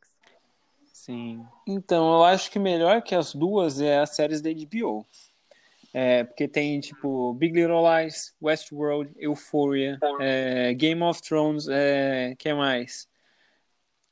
[0.93, 1.47] Sim.
[1.67, 5.07] Então, eu acho que melhor que as duas é as séries da HBO.
[5.93, 12.53] É, porque tem, tipo, Big Little Lies, Westworld, Euphoria, é, Game of Thrones, é, que
[12.55, 13.09] mais?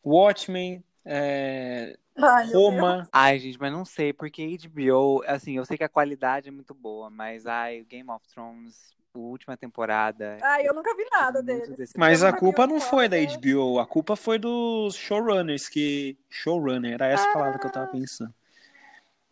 [0.04, 2.50] Watchmen, é, Ai.
[2.50, 3.08] Roma.
[3.12, 6.74] Ai, gente, mas não sei, porque HBO, assim, eu sei que a qualidade é muito
[6.74, 10.38] boa, mas ai, Game of Thrones, última temporada.
[10.42, 11.76] Ai, eu nunca vi nada Muito deles.
[11.76, 13.16] desse- Mas a culpa não foi da.
[13.16, 16.16] HBO, a culpa foi dos showrunners, que...
[16.28, 18.34] Showrunner, era essa palavra que eu tava pensando.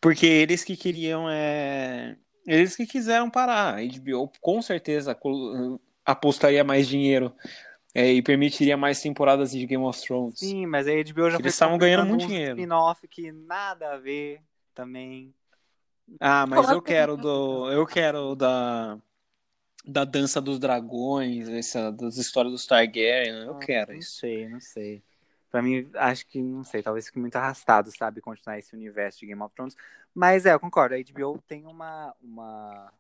[0.01, 2.17] Porque eles que queriam, é...
[2.47, 3.75] Eles que quiseram parar.
[3.77, 5.17] A HBO com certeza
[6.05, 7.35] apostaria mais dinheiro
[7.95, 10.39] é, e permitiria mais temporadas de Game of Thrones.
[10.39, 12.57] Sim, mas a HBO já Eles foi estavam ganhando muito uns dinheiro.
[12.57, 14.41] spin-off que nada a ver
[14.75, 15.35] também.
[16.21, 18.99] Ah, mas eu quero do, eu quero o da
[19.85, 24.17] da dança dos dragões, essa das histórias dos Targaryen, eu quero Não isso.
[24.17, 25.01] sei, não sei.
[25.49, 29.27] Pra mim, acho que, não sei, talvez fique muito arrastado, sabe, continuar esse universo de
[29.27, 29.77] Game of Thrones.
[30.17, 32.15] Mas é, eu concordo, a HBO tem uma.
[32.23, 32.91] uma...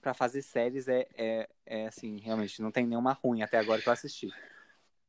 [0.00, 3.88] Pra fazer séries é, é, é assim, realmente, não tem nenhuma ruim até agora que
[3.88, 4.32] eu assisti.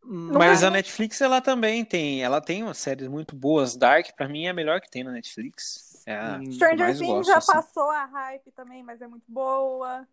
[0.01, 3.75] Mas a Netflix ela também tem, ela tem umas séries muito boas.
[3.75, 6.01] Dark pra mim é a melhor que tem na Netflix.
[6.07, 7.51] É Stranger Things gosto, já assim.
[7.51, 10.07] passou a hype também, mas é muito boa.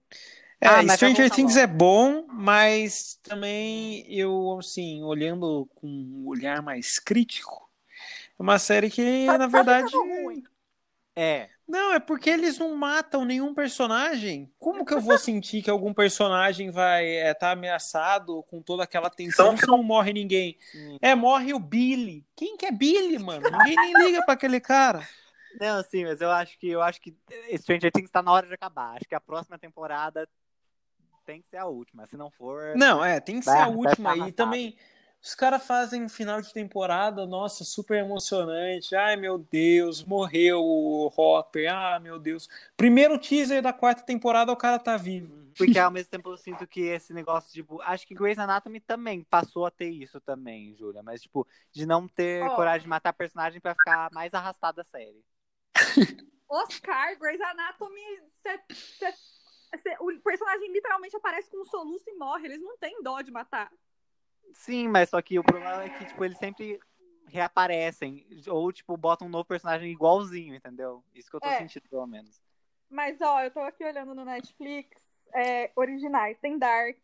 [0.60, 6.60] É, Ah, Stranger voltar Things é bom, mas também eu assim, olhando com um olhar
[6.60, 7.70] mais crítico,
[8.38, 9.92] é uma série que Tá- na tá verdade.
[11.14, 14.50] É, Não, é porque eles não matam nenhum personagem.
[14.58, 19.56] Como que eu vou sentir que algum personagem vai estar ameaçado com toda aquela tensão
[19.56, 20.56] se não morre ninguém?
[20.70, 20.98] sim.
[21.02, 22.24] É, morre o Billy.
[22.34, 23.42] Quem que é Billy, mano?
[23.50, 25.06] Ninguém nem liga pra aquele cara.
[25.60, 27.14] Não, sim, mas eu acho que eu acho que
[27.58, 28.96] Stranger Things tá na hora de acabar.
[28.96, 30.26] Acho que a próxima temporada
[31.26, 32.06] tem que ser a última.
[32.06, 32.74] Se não for.
[32.74, 34.28] Não, é, tem que ser Vai- a vai última.
[34.28, 34.76] E também,
[35.22, 38.96] os caras fazem final de temporada, nossa, super emocionante.
[38.96, 41.72] Ai, meu Deus, morreu o Hopper.
[41.72, 42.48] Ah, meu Deus.
[42.76, 45.42] Primeiro teaser da quarta temporada, o cara tá vivo.
[45.56, 49.22] Porque ao mesmo tempo eu sinto que esse negócio, tipo, acho que Grey's Anatomy também
[49.22, 51.02] passou a ter isso também, Júlia.
[51.02, 52.56] Mas, tipo, de não ter Ó.
[52.56, 55.24] coragem de matar personagem pra ficar mais arrastada a série.
[56.48, 58.00] Oscar, Grey's Anatomy,
[58.42, 58.60] cê-
[58.98, 62.46] cê- cê- o personagem literalmente aparece com um soluço e morre.
[62.46, 63.70] Eles não têm dó de matar.
[64.54, 66.78] Sim, mas só que o problema é que, tipo, eles sempre
[67.26, 68.26] reaparecem.
[68.48, 71.02] Ou, tipo, botam um novo personagem igualzinho, entendeu?
[71.14, 71.58] Isso que eu tô É.
[71.58, 72.40] sentindo, pelo menos.
[72.90, 75.00] Mas, ó, eu tô aqui olhando no Netflix,
[75.34, 76.38] é, originais.
[76.38, 76.98] Tem Dark,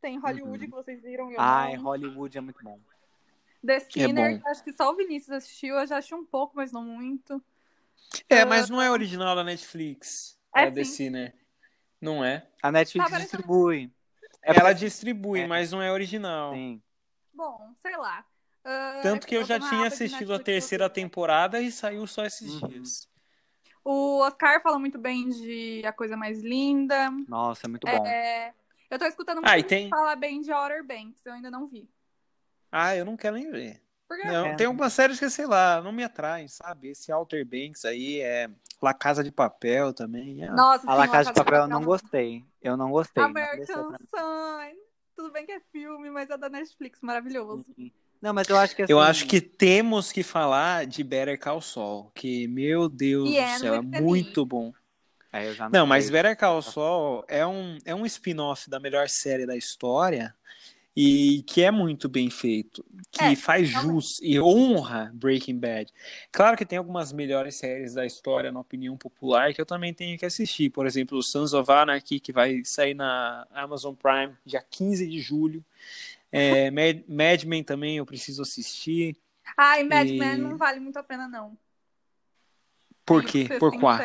[0.00, 0.70] tem Hollywood, Uhum.
[0.70, 1.84] que vocês viram e eu Ai, não.
[1.84, 2.78] Hollywood é muito bom.
[3.64, 4.42] The Sinner, bom.
[4.42, 5.76] que acho que só o Vinícius assistiu.
[5.76, 7.42] Eu já achei um pouco, mas não muito.
[8.28, 8.46] É, Ah.
[8.46, 10.38] mas não é original da Netflix.
[10.54, 10.84] É a The.
[10.84, 11.34] Sinner.
[12.00, 12.46] Não é.
[12.62, 13.92] A Netflix Tá distribui.
[14.42, 15.46] É Ela distribui, é.
[15.46, 16.54] mas não é original.
[16.54, 16.82] Sim.
[17.32, 18.24] Bom, sei lá.
[18.64, 22.68] Ah, Tanto que eu já tinha assistido a terceira temporada e saiu só esses Uhum.
[22.68, 23.08] dias.
[23.84, 27.10] O Oscar fala muito bem de A Coisa Mais Linda.
[27.26, 28.06] Nossa, é muito bom.
[28.06, 28.52] É,
[28.90, 29.88] Eu tô escutando muito Ah, e tem.
[29.88, 31.88] falar bem de Outer Banks, eu ainda não vi.
[32.72, 33.82] Ah, eu não quero nem ver.
[34.08, 34.24] Por quê?
[34.26, 34.54] Não, É.
[34.56, 36.88] tem algumas séries que, sei lá, não me atraem, sabe?
[36.88, 38.48] Esse Outer Banks aí é
[38.80, 40.42] La Casa de Papel também.
[40.42, 41.86] é- Nossa, A La sim, Casa de Papel eu não não.
[41.86, 42.42] gostei.
[42.62, 43.22] Eu não gostei.
[43.22, 44.78] não American Sun.
[45.14, 47.66] Tudo bem que é filme, mas é da Netflix, maravilhoso.
[48.22, 51.60] Não, mas eu acho que assim, Eu acho que temos que falar de Better Call
[51.60, 54.72] Saul, que, meu Deus E do é céu, é muito bom.
[55.32, 56.08] É, eu já Não, mas.
[56.08, 60.34] Better Call Saul é um, é um spin-off da melhor série da história
[61.00, 65.92] e que é muito bem feito, que É, faz jus e honra Breaking Bad.
[66.32, 70.18] Claro que tem algumas melhores séries da história na opinião popular que eu também tenho
[70.18, 75.06] que assistir, por exemplo, Sons of Anarchy, que vai sair na Amazon Prime dia 15
[75.06, 75.64] de julho.
[76.32, 79.16] É, Mad, Mad Men também eu preciso assistir.
[79.56, 81.56] Ai, Mad E- Men não vale muito a pena, não.
[83.04, 83.48] Por quê?
[83.60, 84.00] Por qual?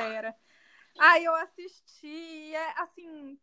[1.00, 3.40] Ai, eu assisti, é assim.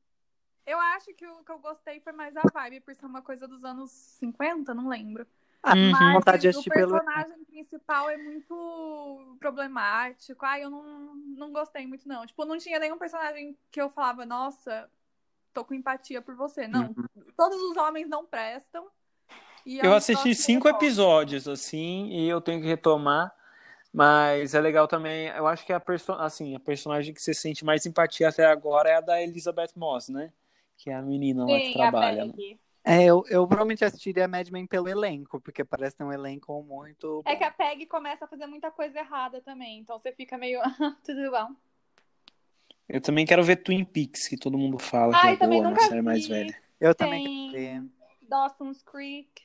[0.71, 3.49] Eu acho que o que eu gostei foi mais a vibe, por ser uma coisa
[3.49, 5.27] dos anos 50, não lembro.
[5.61, 5.91] Ah, Uhum.
[5.91, 6.93] Mas vontade de o assistir pelo.
[6.93, 10.47] personagem principal é muito problemático.
[10.47, 12.25] Ai, eu não, não gostei muito, não.
[12.25, 14.89] Tipo, não tinha nenhum personagem que eu falava, nossa,
[15.53, 16.69] tô com empatia por você.
[16.69, 16.95] Não,
[17.37, 18.87] todos os homens não prestam.
[19.67, 23.35] E é Eu assisti cinco episódios, assim, e eu tenho que retomar.
[23.93, 25.27] Mas é legal também.
[25.29, 28.89] Eu acho que a, perso assim, a personagem que você sente mais empatia até agora
[28.89, 30.33] é a da Elizabeth Moss, né?
[30.83, 32.25] Que é a menina lá que Sim, trabalha.
[32.25, 32.33] né?
[32.83, 36.63] É, É, eu, eu provavelmente assistiria Mad Men pelo elenco, porque parece ter um elenco
[36.63, 37.23] muito.
[37.27, 37.39] É bom.
[37.39, 40.59] que a Peg começa a fazer muita coisa errada também, então você fica meio.
[41.05, 41.55] Tudo bom.
[42.89, 45.69] Eu também quero ver Twin Peaks, que todo mundo fala Ai, que é também boa,
[45.71, 46.33] nunca uma série mais vi.
[46.33, 46.63] velha.
[46.81, 47.91] Eu também Tem quero ver.
[48.23, 49.43] Dawson's Creek.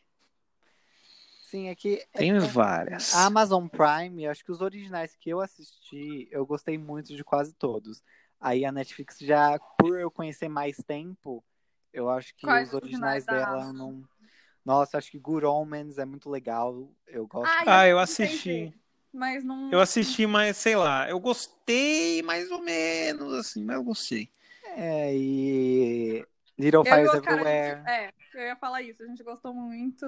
[1.41, 1.95] Sim, é que.
[2.13, 3.13] é Tem que várias.
[3.13, 7.53] A Amazon Prime, acho que os originais que eu assisti, eu gostei muito de quase
[7.53, 8.01] todos.
[8.39, 11.43] Aí a Netflix já, por eu conhecer mais tempo,
[11.93, 14.03] eu acho que Quais os originais dela não.
[14.63, 16.89] Nossa, acho que Good Omens é muito legal.
[17.07, 17.53] Eu gosto.
[17.67, 18.49] Ah, eu tentei assisti.
[18.65, 18.73] ver,
[19.13, 19.71] Mas não.
[19.71, 24.29] Eu assisti, mas sei lá, eu gostei mais ou menos, assim, mas eu gostei.
[24.75, 26.25] É, e.
[26.57, 27.83] Little Eu Fires a gente- Everywhere.
[27.87, 29.03] É, eu ia falar isso.
[29.03, 30.05] A gente gostou muito.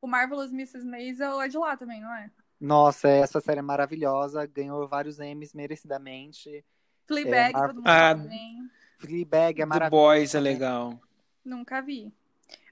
[0.00, 0.84] O Marvelous Mrs.
[0.86, 2.30] Maisel é de lá também, não é?
[2.60, 4.46] Nossa, essa série é maravilhosa.
[4.46, 6.64] Ganhou vários Emmys merecidamente.
[7.08, 8.70] Fleabag, Mar- todo mundo bem.
[8.98, 9.90] Fleabag é The maravilhoso.
[9.90, 10.52] Boys é também.
[10.52, 11.00] legal.
[11.44, 12.12] Nunca vi.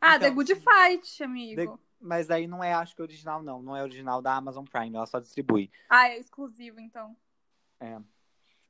[0.01, 1.81] Ah, The Então, Good Fight, amigo.
[1.99, 3.63] Mas aí não é, acho que original, não.
[3.63, 5.71] Não é original da Amazon Prime, ela só distribui.
[5.89, 7.17] Ah, é exclusivo, então.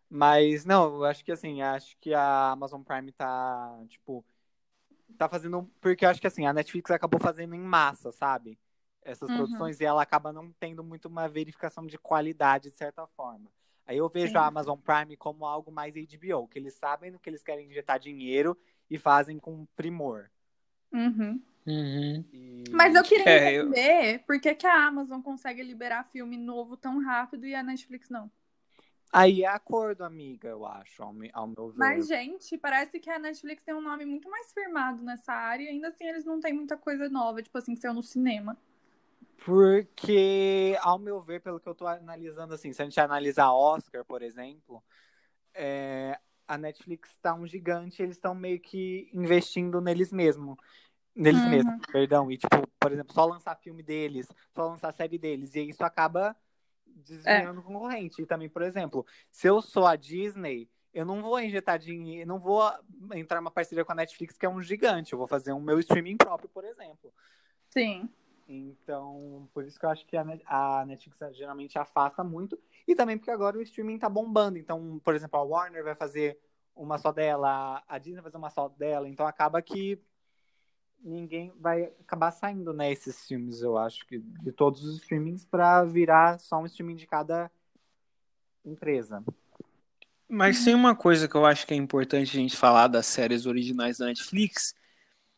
[0.09, 4.25] Mas, não, eu acho que assim, acho que a Amazon Prime tá, tipo,
[5.19, 5.69] tá fazendo.
[5.81, 8.57] Porque eu acho que assim, a Netflix acabou fazendo em massa, sabe?
[9.03, 9.37] Essas Uhum.
[9.37, 13.51] produções e ela acaba não tendo muito uma verificação de qualidade, de certa forma.
[13.87, 14.39] Aí eu vejo Sim.
[14.39, 17.99] a Amazon Prime como algo mais HBO, que eles sabem no que eles querem injetar
[17.99, 18.57] dinheiro
[18.91, 20.29] e fazem com primor.
[20.93, 21.41] Uhum.
[21.67, 22.25] Uhum.
[22.33, 26.37] E- Mas eu queria É, eu- entender por que, que a Amazon consegue liberar filme
[26.37, 28.31] novo tão rápido e a Netflix não.
[29.13, 31.79] Aí é acordo, amiga, eu acho, ao, me- ao meu ver.
[31.79, 35.69] Mas, gente, parece que a Netflix tem um nome muito mais firmado nessa área e
[35.69, 38.57] ainda assim eles não têm muita coisa nova, tipo assim, que saiu no cinema.
[39.45, 44.05] Porque, ao meu ver, pelo que eu tô analisando, assim, se a gente analisar Oscar,
[44.05, 44.83] por exemplo,
[45.55, 50.57] é, a Netflix tá um gigante, eles estão meio que investindo neles mesmos.
[51.15, 51.51] Neles Uhum.
[51.51, 52.31] mesmos, perdão.
[52.31, 55.55] E, tipo, por exemplo, só lançar filme deles, só lançar série deles.
[55.55, 56.37] E isso acaba
[56.85, 58.23] desviando o concorrente.
[58.23, 62.39] E também, por exemplo, se eu sou a Disney, eu não vou injetar dinheiro, não
[62.39, 62.63] vou
[63.13, 65.13] entrar numa parceria com a Netflix, que é um gigante.
[65.13, 67.13] Eu vou fazer um meu streaming próprio, por exemplo.
[67.71, 68.09] Sim.
[68.49, 72.59] Então, por isso que eu acho que a Net- a Netflix geralmente afasta muito.
[72.87, 74.57] E também porque agora o streaming tá bombando.
[74.59, 76.39] Então, por exemplo, a Warner vai fazer
[76.75, 79.09] uma só dela, a Disney vai fazer uma só dela.
[79.09, 79.99] Então acaba que
[80.99, 86.39] ninguém vai acabar saindo, né, filmes, eu acho, que de todos os streamings pra virar
[86.39, 87.51] só um streaming de cada
[88.65, 89.25] empresa.
[90.29, 93.47] Mas tem uma coisa que eu acho que é importante a gente falar das séries
[93.47, 94.75] originais da Netflix,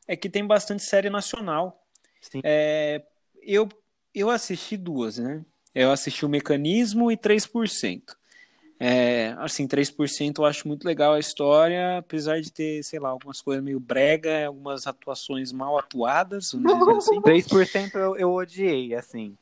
[0.07, 1.87] é que tem bastante série nacional.
[2.21, 2.41] Sim.
[2.45, 3.03] É,
[3.43, 3.69] eu,
[4.15, 5.45] eu assisti duas, né?
[5.75, 8.17] Eu assisti o Mecanismo e 3%.
[8.81, 13.41] É, assim, 3% eu acho muito legal a história, apesar de ter, sei lá, algumas
[13.41, 16.63] coisas meio brega, algumas atuações mal atuadas, assim.
[17.23, 19.37] 3% eu, eu odiei, assim.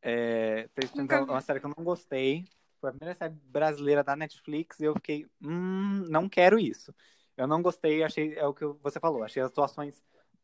[0.00, 2.44] É, 3% Nunca é uma série que eu não gostei.
[2.80, 6.92] Foi a primeira série brasileira da Netflix e eu fiquei, hum, não quero isso.
[7.36, 10.02] Eu não gostei, achei, é o que você falou, achei as atuações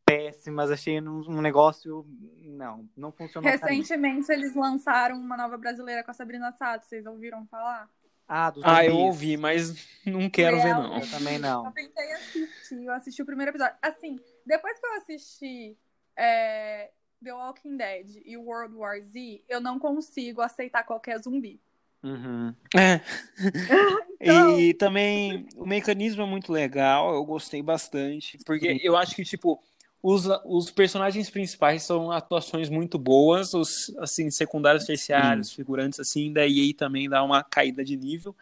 [0.09, 2.07] péssimas, achei um, um negócio,
[2.45, 3.51] não, não funcionou.
[3.51, 7.89] Recentemente eles lançaram uma nova brasileira com a Sabrina Sato, vocês ouviram falar?
[8.27, 10.83] Ah, dos Ah, eu ouvi, mas não quero ver, Real.
[10.83, 10.99] não.
[10.99, 11.65] Eu também não.
[11.67, 13.77] Eu tentei assistir, eu assisti o primeiro episódio.
[13.81, 15.77] Assim, depois que eu assisti
[16.15, 16.91] é,
[17.25, 21.61] The Walking Dead e World War Z, eu não consigo aceitar qualquer zumbi.
[22.03, 22.55] Uhum.
[22.77, 23.01] É.
[24.21, 29.25] Então- E também o mecanismo é muito legal, eu gostei bastante, porque eu acho que,
[29.25, 29.63] tipo,
[30.03, 36.47] os, os personagens principais são atuações muito boas, os, assim, secundários, terciários, figurantes, assim, da
[36.47, 38.35] EA também dá uma caída de nível,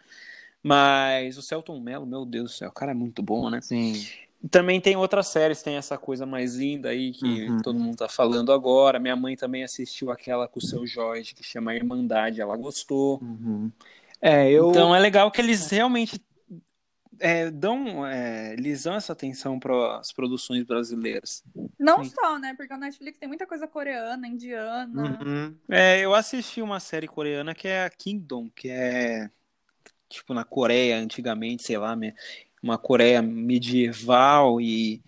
[0.63, 3.61] mas o Celton Mello, meu Deus do céu, o cara é muito bom, né?
[3.61, 4.05] Sim.
[4.51, 7.59] Também tem outras séries, tem essa coisa mais linda aí que Uhum.
[7.63, 8.99] todo mundo tá falando agora.
[8.99, 13.19] Minha mãe também assistiu aquela com o seu Jorge, que chama Irmandade, ela gostou.
[13.23, 13.73] Uhum.
[14.21, 14.71] É, eu.
[14.71, 16.21] Então é legal que eles realmente
[17.19, 21.45] é, dão, é, eles dão essa atenção para as produções brasileiras.
[21.79, 22.11] Não Sim.
[22.11, 22.55] só, né?
[22.57, 25.19] Porque a Netflix tem muita coisa coreana, indiana.
[25.21, 25.57] Uhum.
[25.69, 29.31] É, eu assisti uma série coreana que é a Kingdom, que é
[30.09, 31.97] tipo na Coreia antigamente, sei lá,
[32.63, 35.03] uma Coreia medieval e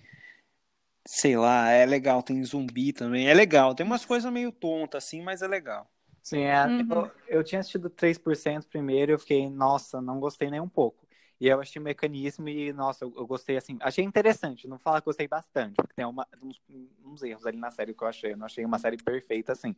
[1.06, 5.22] sei lá, é legal, tem zumbi também, é legal, tem umas coisas meio tontas assim,
[5.22, 5.90] mas é legal.
[6.22, 6.86] Sim, é, Uhum.
[6.90, 11.07] eu, eu tinha assistido 3% primeiro e eu fiquei, nossa, não gostei nem um pouco.
[11.40, 15.00] E eu achei o mecanismo e, nossa, eu, eu gostei assim, achei interessante, não falar
[15.00, 16.60] que gostei bastante, porque tem uma, uns,
[17.04, 19.74] uns erros ali na série que eu achei, eu não achei uma série perfeita assim.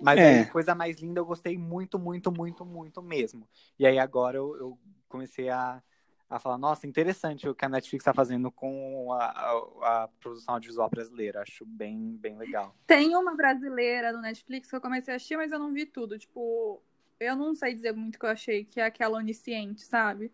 [0.00, 0.40] Mas É.
[0.40, 3.46] aí, coisa mais linda, eu gostei muito, muito, muito, muito mesmo.
[3.78, 5.82] E aí agora eu, eu comecei a,
[6.30, 10.54] a falar, nossa, interessante o que a Netflix está fazendo com a, a, a, produção
[10.54, 11.42] audiovisual brasileira.
[11.42, 12.74] Acho bem, bem legal.
[12.86, 16.18] Tem uma brasileira no Netflix que eu comecei a assistir, mas eu não vi tudo.
[16.18, 16.82] Tipo,
[17.18, 20.32] eu não sei dizer muito o que eu achei, que é aquela onisciente, sabe?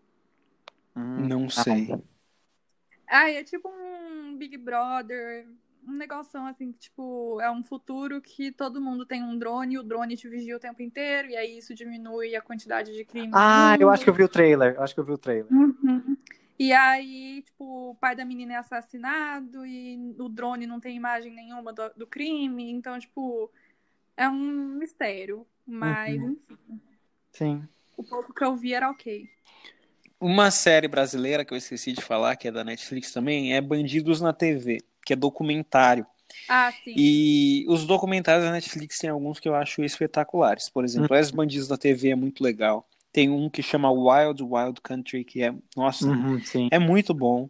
[0.95, 1.93] Hum, não sei.
[3.07, 5.47] Ah, é tipo um Big Brother,
[5.87, 9.77] um negócio assim, que, tipo, é um futuro que todo mundo tem um drone e
[9.77, 13.31] o drone te vigia o tempo inteiro, e aí isso diminui a quantidade de crimes.
[13.33, 14.75] Ah, eu acho que eu vi o trailer.
[14.75, 15.51] Eu acho que eu vi o trailer.
[15.51, 16.17] Uhum.
[16.57, 21.33] E aí, tipo, o pai da menina é assassinado e o drone não tem imagem
[21.33, 23.51] nenhuma do, do crime, então, tipo,
[24.15, 25.45] é um mistério.
[25.65, 26.37] Mas, uhum.
[26.49, 26.81] enfim.
[27.31, 27.67] Sim.
[27.97, 29.27] O pouco que eu vi era ok.
[30.19, 34.21] Uma série brasileira que eu esqueci de falar, que é da Netflix também, é Bandidos
[34.21, 36.05] na TV que é documentário.
[36.49, 36.93] Ah, sim.
[36.97, 40.67] E os documentários da Netflix tem alguns que eu acho espetaculares.
[40.67, 41.19] Por exemplo, uhum.
[41.19, 42.89] As Bandidos da TV é muito legal.
[43.13, 47.47] Tem um que chama Wild Wild Country, que é, nossa, uhum, é muito bom.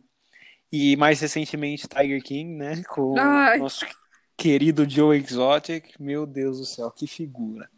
[0.71, 2.83] E mais recentemente Tiger King, né?
[2.89, 3.57] Com Ai.
[3.57, 3.85] nosso
[4.37, 5.95] querido Joe Exotic.
[5.99, 7.69] Meu Deus do céu, que figura.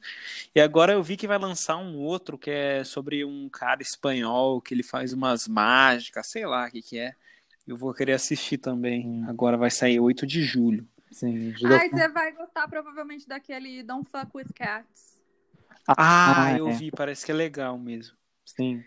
[0.54, 4.62] E agora eu vi que vai lançar um outro que é sobre um cara espanhol
[4.62, 7.14] que ele faz umas mágicas, sei lá o que, que é.
[7.68, 9.26] Eu vou querer assistir também.
[9.28, 10.88] Agora vai sair 8 de julho.
[11.12, 11.54] Sim.
[11.66, 15.20] Ai, você vai gostar provavelmente daquele Don't Fuck With Cats.
[15.88, 16.74] Ah, ah eu é.
[16.74, 18.16] vi, parece que é legal mesmo.
[18.46, 18.84] Sim.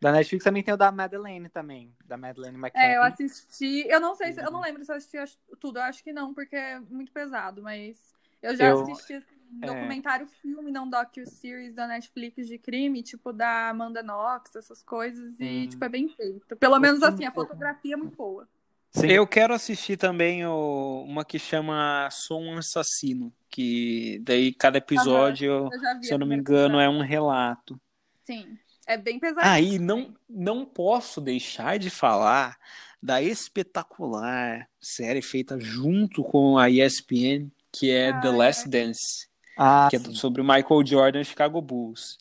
[0.00, 2.80] Da Netflix também tem o da Madeleine também, da Madeleine McCann.
[2.80, 5.82] É, eu assisti, eu não sei se, eu não lembro se eu assisti tudo, eu
[5.82, 9.26] acho que não, porque é muito pesado, mas eu já eu, assisti assim,
[9.60, 9.66] é...
[9.66, 15.44] documentário filme, não docu-series da Netflix de crime, tipo da Amanda Knox, essas coisas, hum.
[15.44, 16.56] e tipo, é bem feito.
[16.56, 18.48] Pelo menos assim, a fotografia é muito boa.
[18.92, 19.06] Sim.
[19.06, 25.64] Eu quero assistir também o, uma que chama Sou um Assassino, que daí cada episódio,
[25.64, 27.80] uhum, eu se eu não me engano, é um relato.
[28.24, 28.58] Sim,
[28.90, 29.46] é bem pesado.
[29.46, 32.58] Aí ah, não, não posso deixar de falar
[33.02, 38.70] da espetacular série feita junto com a ESPN, que é ah, The Last é.
[38.70, 40.10] Dance, ah, que é sim.
[40.10, 42.18] é sobre o Michael Jordan e Chicago Bulls.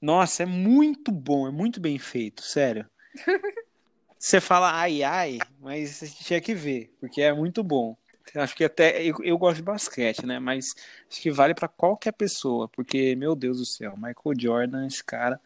[0.00, 2.86] Nossa, é muito bom, é muito bem feito, sério.
[4.18, 7.96] Você fala ai ai, mas você tinha que ver, porque é muito bom.
[8.34, 10.38] Acho que até eu, eu gosto de basquete, né?
[10.38, 10.74] Mas
[11.10, 15.40] acho que vale para qualquer pessoa, porque meu Deus do céu, Michael Jordan, esse cara,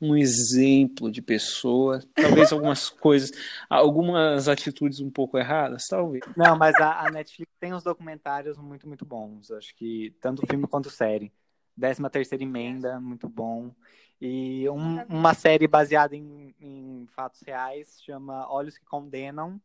[0.00, 2.00] um exemplo de pessoa.
[2.14, 3.30] Talvez algumas coisas,
[3.68, 6.24] algumas atitudes um pouco erradas, talvez.
[6.36, 9.50] Não, mas a, a, Netflix tem uns documentários muito, muito bons.
[9.50, 11.32] Acho que tanto filme quanto série.
[11.76, 13.72] Décima terceira emenda, muito bom.
[14.20, 19.60] E um, uma série baseada em, em, fatos reais, chama Olhos que Condenam.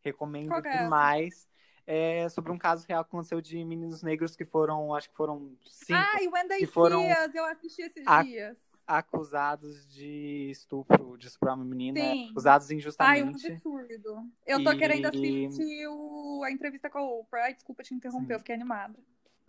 [0.00, 1.46] Recomendo é demais.
[1.86, 5.56] É sobre um caso real que aconteceu de meninos negros que foram, acho que foram
[5.64, 6.00] cinco.
[6.14, 11.54] Ai, When They que foram eu assisti esses a, dias acusados de estupro, de estuprar
[11.54, 12.30] uma menina, Sim.
[12.30, 13.20] acusados injustamente.
[13.20, 14.30] Ai, um absurdo.
[14.46, 14.78] Eu tô e...
[14.78, 16.42] querendo assistir o...
[16.44, 17.44] a entrevista com a Oprah.
[17.44, 18.32] Ai, desculpa te interromper, Sim.
[18.34, 18.98] eu fiquei animada.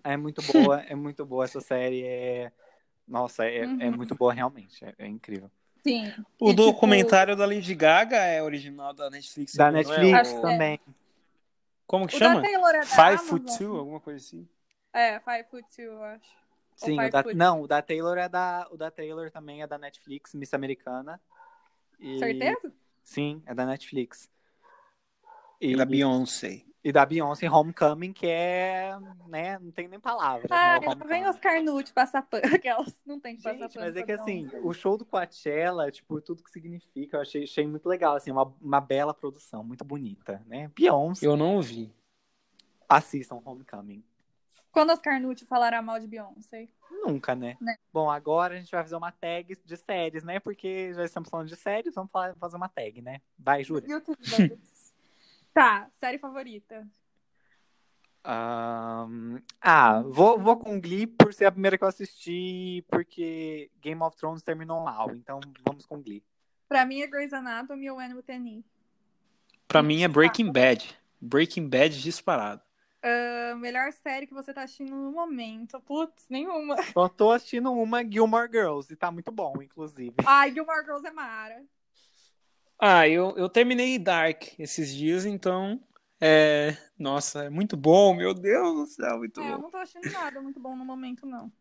[0.03, 2.03] É muito boa, é muito boa essa série.
[2.03, 2.51] É...
[3.07, 3.81] Nossa, é, é uhum.
[3.81, 5.49] é muito boa realmente, é, é incrível.
[5.83, 6.07] Sim.
[6.39, 7.39] O e, tipo, documentário tipo...
[7.39, 9.53] da Lady Gaga é original da Netflix.
[9.55, 9.71] Da é?
[9.71, 10.41] Netflix é?
[10.41, 10.79] também.
[11.85, 12.43] Como que o chama?
[12.45, 14.47] É Five Foot Two, alguma coisa assim.
[14.91, 16.46] É, Five Foot Two, eu acho.
[16.77, 18.67] Sim, o da, não, o da Taylor é da.
[18.71, 21.19] O da Taylor também é da Netflix, Miss Americana.
[21.99, 22.71] E, Certeza?
[23.03, 24.29] Sim, é da Netflix.
[25.59, 26.63] E, e da Beyoncé.
[26.83, 28.95] E da Beyoncé Homecoming, que é.
[29.27, 30.49] né, não tem nem palavras.
[30.51, 32.43] Ah, né, vem Oscar Nude passar pano.
[32.53, 33.85] Aquelas não tem que passar Gente, pano.
[33.87, 37.65] Mas é que assim, o show do Coachella, tipo, tudo que significa, eu achei, achei
[37.65, 40.71] muito legal, assim, uma, uma bela produção, muito bonita, né?
[40.75, 41.25] Beyoncé.
[41.25, 41.91] Eu não ouvi.
[42.87, 44.03] Assistam Homecoming.
[44.71, 46.69] Quando Oscar Nutt falará mal de Beyoncé?
[46.91, 47.57] Nunca, né?
[47.59, 47.75] né?
[47.91, 50.39] Bom, agora a gente vai fazer uma tag de séries, né?
[50.39, 53.21] Porque já estamos falando de séries, vamos fazer uma tag, né?
[53.37, 53.87] Vai, Júlia.
[55.53, 56.87] tá, série favorita.
[58.27, 64.01] Um, ah, vou, vou com Glee por ser a primeira que eu assisti, porque Game
[64.01, 66.21] of Thrones terminou mal, então vamos com Glee.
[66.67, 68.65] Pra mim é Grey's Anatomy ou Anne
[69.65, 70.99] Pra mim é Breaking Bad.
[71.21, 72.61] Breaking Bad disparado.
[73.07, 75.79] Uh, melhor série que você tá assistindo no momento?
[75.81, 76.75] Putz, nenhuma.
[76.93, 80.15] Só tô assistindo uma Gilmore Girls e tá muito bom, inclusive.
[80.25, 81.63] Ai, Gilmore Girls é mara.
[82.79, 85.81] Ah, eu, eu terminei Dark esses dias, então.
[86.19, 86.75] É.
[86.97, 89.49] Nossa, é muito bom, meu Deus do céu, muito é, bom.
[89.51, 91.51] Eu não tô achando nada muito bom no momento, não.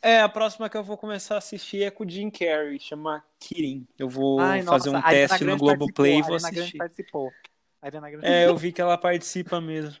[0.00, 3.24] É, a próxima que eu vou começar a assistir é com o Jim Carrey, chama
[3.38, 3.86] Kirin.
[3.98, 6.76] Eu vou Ai, fazer um teste no Globoplay e vou assistir.
[6.76, 7.32] Participou.
[8.22, 9.96] É, eu vi que ela participa mesmo.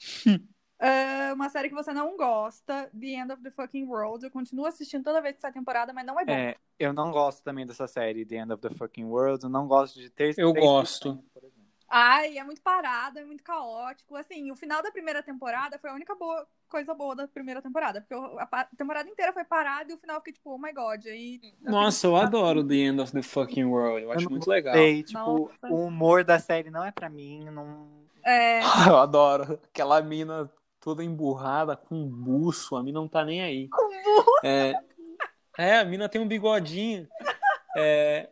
[0.82, 4.24] Ah, uma série que você não gosta, The End of the Fucking World.
[4.24, 6.32] Eu continuo assistindo toda vez que sai temporada, mas não é bom.
[6.32, 9.44] É, eu não gosto também dessa série, The End of the Fucking World.
[9.44, 10.34] Eu não gosto de ter.
[10.38, 11.22] Eu gosto.
[11.86, 14.16] Ai, é muito parado, é muito caótico.
[14.16, 18.00] Assim, o final da primeira temporada foi a única boa, coisa boa da primeira temporada.
[18.00, 21.04] Porque a temporada inteira foi parada e o final fica tipo, oh my god.
[21.04, 24.04] Aí, assim, Nossa, eu adoro The End of the Fucking World.
[24.04, 24.72] Eu acho muito legal.
[24.72, 25.66] Sei, tipo, Nossa.
[25.68, 27.50] o humor da série não é pra mim.
[27.50, 28.08] Não...
[28.24, 29.58] É, Eu adoro.
[29.72, 30.50] Aquela mina
[30.80, 32.76] toda emburrada, com buço.
[32.76, 33.68] A mina não tá nem aí.
[33.68, 34.32] com burro.
[34.44, 34.74] É,
[35.58, 37.06] é, a mina tem um bigodinho.
[37.76, 38.28] É,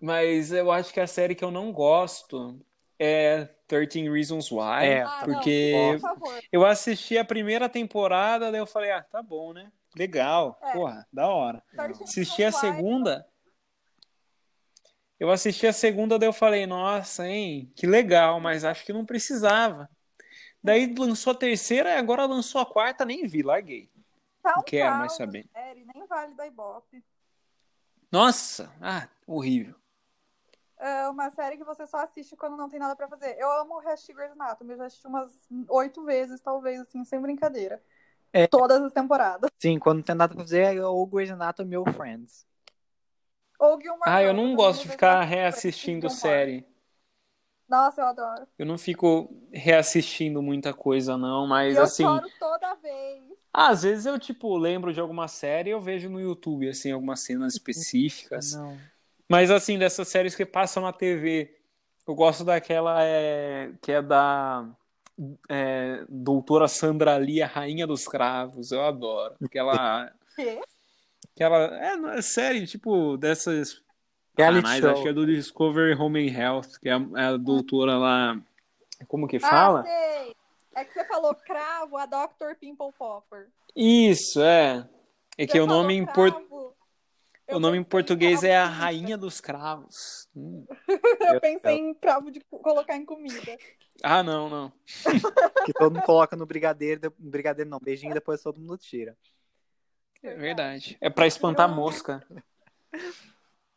[0.00, 2.58] mas eu acho que a série que eu não gosto
[2.98, 4.84] é 13 Reasons Why.
[4.86, 6.40] É, Ah, porque não, por favor.
[6.50, 9.70] eu assisti a primeira temporada, daí eu falei, ah, tá bom, né?
[9.96, 10.58] Legal.
[10.62, 10.72] É.
[10.72, 11.62] Porra, da hora.
[12.02, 13.26] Assisti a segunda.
[15.20, 19.04] Eu assisti a segunda, daí eu falei, nossa, hein, que legal, mas acho que não
[19.04, 19.86] precisava.
[20.64, 23.90] Daí lançou a terceira e agora lançou a quarta, nem vi, larguei.
[24.42, 25.46] Tá Não um quero mais saber.
[25.52, 27.04] série, nem vale da Ibope.
[28.10, 29.74] Nossa, ah, horrível.
[30.78, 33.36] É uma série que você só assiste quando não tem nada pra fazer.
[33.38, 35.30] Eu amo o Hashtag Grey's Anatomy, eu já assisti umas
[35.68, 37.82] oito vezes, talvez, assim, sem brincadeira.
[38.32, 38.46] É.
[38.46, 39.50] Todas as temporadas.
[39.58, 42.48] Sim, quando não tem nada pra fazer, é ou Grey's Anatomy ou Friends.
[43.60, 46.64] Ou Gilmore Ah, eu não gosto de ficar reassistindo série.
[47.68, 48.48] Nossa, eu adoro.
[48.58, 52.02] Eu não fico reassistindo muita coisa, não, mas eu assim.
[52.02, 53.22] choro toda vez.
[53.52, 57.20] Às vezes eu, tipo, lembro de alguma série e eu vejo no YouTube, assim, algumas
[57.20, 58.54] cenas específicas.
[58.58, 58.76] Não.
[59.28, 61.56] Mas, assim, dessas séries que passam na TV,
[62.06, 64.68] eu gosto daquela é, que é da
[65.48, 68.72] é, doutora Sandra Lee, a Rainha dos Cravos.
[68.72, 69.36] Eu adoro.
[69.44, 70.12] Aquela.
[70.34, 70.60] Quê?
[71.40, 73.82] Aquela é, é série, tipo, dessas
[74.36, 74.90] Reality canais, show.
[74.90, 78.40] acho que é do Discovery Home and Health, que é a, é a doutora lá.
[79.08, 79.80] Como que fala?
[79.80, 80.36] Ah, sei.
[80.74, 82.54] É que você falou cravo, a Dr.
[82.60, 83.48] Pimple Popper.
[83.74, 84.86] Isso, é.
[85.38, 86.28] É que o nome em, por...
[87.50, 88.66] o nome em português é a.
[88.66, 90.28] Rainha dos Cravos.
[90.36, 90.66] Hum.
[91.32, 93.56] Eu pensei em cravo de co- colocar em comida.
[94.02, 94.72] Ah, não, não.
[95.66, 99.16] Que todo mundo coloca no brigadeiro, de- brigadeiro não, beijinho, depois todo mundo tira.
[100.22, 100.98] É verdade.
[101.00, 102.26] É pra espantar mosca.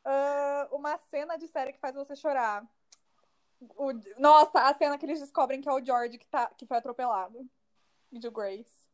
[0.05, 2.67] Ah, uma cena de série que faz você chorar.
[3.77, 6.47] O- Nossa, a cena que eles descobrem que é o George que, tá...
[6.47, 7.49] que foi atropelado.
[8.11, 8.89] E do Grace.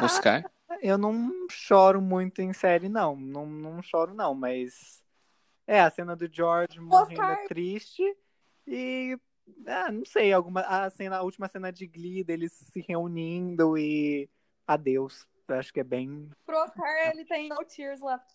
[0.00, 0.50] Oscar.
[0.80, 3.14] Eu não choro muito em série, não.
[3.16, 5.02] Não, não choro, não, mas.
[5.66, 7.38] É, a cena do George morrendo Oscar.
[7.44, 8.16] é triste.
[8.66, 9.18] E.
[9.66, 10.60] Ah, não sei, alguma.
[10.62, 14.30] A, cena, a última cena de Glee deles se reunindo e.
[14.68, 15.26] Adeus.
[15.48, 16.30] Eu acho que é bem.
[16.44, 18.26] Pro Oscar, ele tem No Tears Left.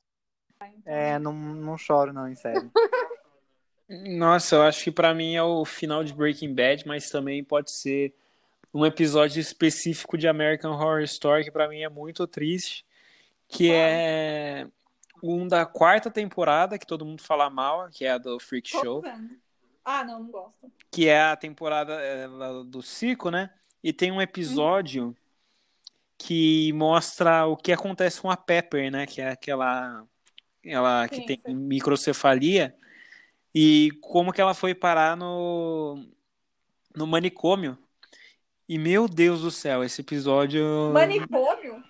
[0.85, 2.69] É, não, não choro, não, em série.
[4.17, 7.69] Nossa, eu acho que pra mim é o final de Breaking Bad, mas também pode
[7.71, 8.15] ser
[8.73, 12.85] um episódio específico de American Horror Story que pra mim é muito triste,
[13.47, 14.67] que é
[15.21, 19.03] um da quarta temporada que todo mundo fala mal, que é a do Freak Show.
[19.85, 20.71] Ah, não, não gosto.
[20.89, 21.93] que é a temporada
[22.65, 23.49] do circo, né?
[23.83, 25.15] E tem um episódio
[26.17, 29.05] que mostra o que acontece com a Pepper, né?
[29.05, 30.05] Que é aquela
[30.63, 31.53] ela que Sim, tem sim.
[31.53, 32.73] microcefalia
[33.53, 36.03] e como que ela foi parar no
[36.95, 37.77] no manicômio.
[38.69, 41.83] E meu Deus do céu, esse episódio Manicômio?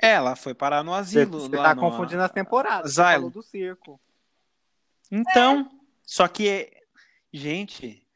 [0.00, 2.94] É, ela foi parar no Você, asilo você lá tá no- confundindo as temporadas.
[2.94, 4.00] Você falou do circo.
[5.10, 5.68] Então,
[6.04, 6.70] só que
[7.32, 8.06] gente,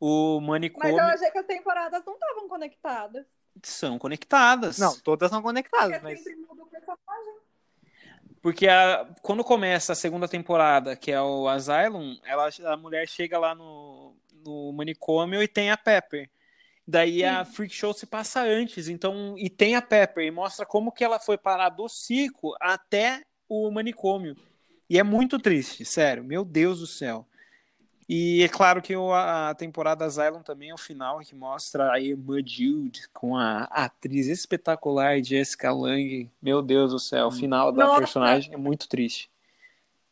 [0.00, 3.26] o Mas manicômio eu achei que as temporadas não estavam conectadas.
[3.62, 4.78] São conectadas.
[4.78, 6.48] Não, todas são conectadas, Porque mas.
[8.40, 13.38] Porque a, quando começa a segunda temporada, que é o Asylum, ela, a mulher chega
[13.38, 16.30] lá no, no manicômio e tem a Pepper.
[16.86, 20.90] Daí a Freak Show se passa antes, então e tem a Pepper e mostra como
[20.90, 24.34] que ela foi parar do circo até o manicômio.
[24.88, 27.26] E é muito triste, sério, meu Deus do céu.
[28.08, 32.38] E é claro que a temporada Asylum também é o final que mostra a irmã
[32.38, 36.30] Jude com a atriz espetacular Jessica Lange.
[36.40, 37.98] Meu Deus do céu, o final da Nossa.
[37.98, 39.30] personagem é muito triste.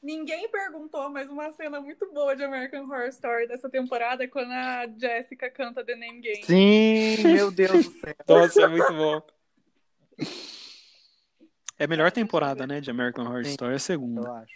[0.03, 4.53] Ninguém perguntou, mas uma cena muito boa de American Horror Story dessa temporada é quando
[4.53, 6.45] a Jessica canta The Name Game.
[6.45, 8.15] Sim, meu Deus do céu.
[8.29, 9.23] Nossa, é muito bom.
[11.79, 13.41] É a melhor temporada, né, de American Horror.
[13.41, 14.21] Story, é a segunda.
[14.21, 14.55] Eu acho.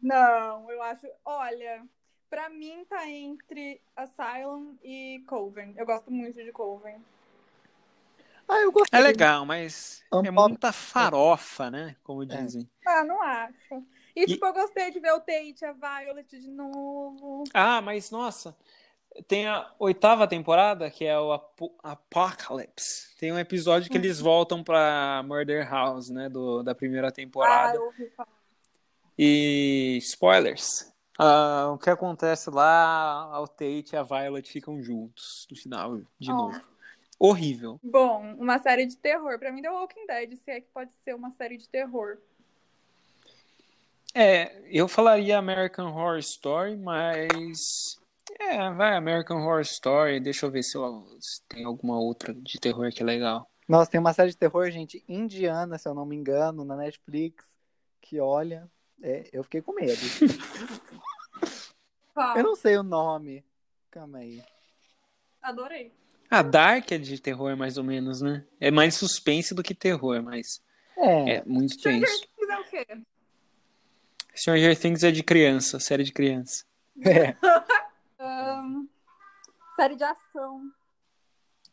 [0.00, 1.06] Não, eu acho.
[1.24, 1.82] Olha,
[2.30, 5.74] pra mim tá entre Asylum e Coven.
[5.76, 6.96] Eu gosto muito de Coven.
[8.48, 8.98] Ah, eu gostei.
[9.00, 12.68] É legal, mas é Unpop- muita farofa, né, como dizem.
[12.86, 13.82] Ah, não acho.
[14.14, 17.42] E, E- tipo, eu gostei de ver o Tate e a Violet de novo.
[17.52, 18.56] Ah, mas nossa,
[19.26, 23.16] tem a oitava temporada, que é o Apo Apocalypse.
[23.18, 26.28] Tem um episódio que eles voltam pra Murder House, né?
[26.28, 27.76] Do, da primeira Ah, temporada.
[27.76, 28.28] eu ouvi falar.
[29.18, 30.92] E spoilers.
[31.18, 36.30] Ah, o que acontece lá, a Tate e a Violet ficam juntos no final, de
[36.30, 36.36] Oh.
[36.36, 36.60] novo.
[37.18, 37.80] Horrível.
[37.82, 39.38] Bom, uma série de terror.
[39.38, 42.18] Pra mim, The Walking Dead, se é que pode ser uma série de terror.
[44.14, 47.98] É, eu falaria American Horror Story, mas.
[48.38, 50.20] É, vai, American Horror Story.
[50.20, 53.48] Deixa eu ver se, eu, se tem alguma outra de terror que é legal.
[53.68, 57.44] Nossa, tem uma série de terror, gente, indiana, se eu não me engano, na Netflix,
[58.00, 58.70] que olha,
[59.02, 59.96] é, eu fiquei com medo.
[62.14, 62.36] Qual?
[62.38, 63.44] eu não sei o nome.
[63.90, 64.42] Calma aí.
[65.42, 65.92] Adorei.
[66.30, 68.44] A Dark é de terror, mais ou menos, né?
[68.60, 70.60] É mais suspense do que terror, mas
[70.96, 72.26] É, é muito Stranger tenso.
[72.36, 72.86] Things é o quê?
[74.34, 76.64] Stranger Things é de criança, série de criança.
[77.04, 77.36] é.
[78.18, 78.86] Ahn,
[79.76, 80.72] série de ação.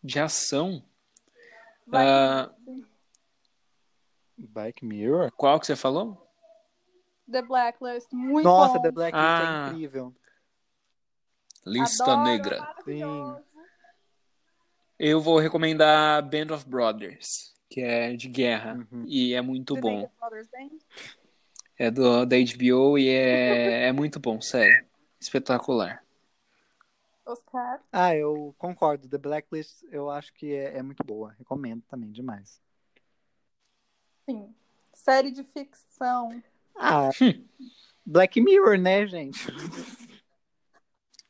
[0.03, 0.83] De ação?
[1.87, 2.51] Vai, Ah.
[4.37, 5.31] Black Mirror?
[5.31, 6.29] Qual que você falou?
[7.31, 8.11] The Blacklist.
[8.11, 8.81] Muito Nossa, bom.
[8.81, 9.65] The Blacklist Ah.
[9.65, 10.13] é incrível.
[11.65, 12.59] Lista Adoro, Negra.
[12.59, 13.43] maravilhoso.
[14.99, 18.85] Eu vou recomendar Band of Brothers, que é de guerra.
[18.91, 19.05] Uhum.
[19.07, 20.01] E é muito The bom.
[20.01, 20.77] Band of Brothers Band.
[21.77, 24.85] É do, da HBO e é, é muito bom, sério.
[25.19, 26.03] Espetacular.
[27.25, 27.81] Oscar.
[27.91, 29.07] Ah, eu concordo.
[29.07, 31.33] The Blacklist eu acho que é, é muito boa.
[31.39, 32.61] Recomendo também demais.
[34.29, 34.53] Sim.
[34.93, 36.43] Série de ficção.
[36.75, 37.09] Ah,
[38.05, 39.47] Black Mirror, né, gente?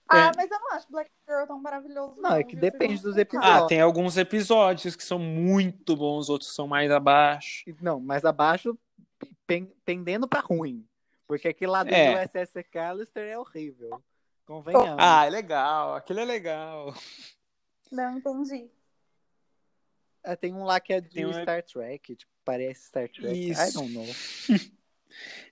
[0.10, 0.32] Ah, É.
[0.36, 2.16] mas eu não acho Black Girl tão maravilhoso.
[2.20, 2.62] Não, é que viu?
[2.62, 3.56] depende Vocês dos vão episódios.
[3.64, 7.64] Ah, tem alguns episódios que são muito bons, outros são mais abaixo.
[7.82, 8.78] Não, mas abaixo,
[9.48, 10.86] pen- pendendo pra ruim.
[11.26, 12.24] Porque aquele lá do É.
[12.26, 14.04] USS Callister é horrível.
[14.46, 14.98] Convenhamos.
[15.00, 16.94] Ah, é legal, aquele é legal.
[17.92, 18.70] Não entendi.
[20.24, 23.34] É, tem um lá que é de Tem um- Star Trek, tipo, parece Star Trek.
[23.34, 23.74] I Isso.
[23.74, 24.06] don't know.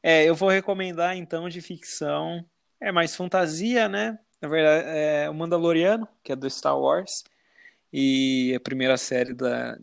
[0.01, 2.45] É, eu vou recomendar então de ficção.
[2.79, 4.17] É mais fantasia, né?
[4.41, 7.23] Na verdade, é o Mandaloriano, que é do Star Wars.
[7.93, 9.77] E a primeira série da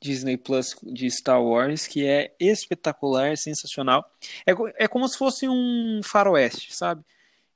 [0.00, 4.04] Disney Plus de Star Wars, que é espetacular, sensacional.
[4.46, 7.04] É, é como se fosse um faroeste, sabe?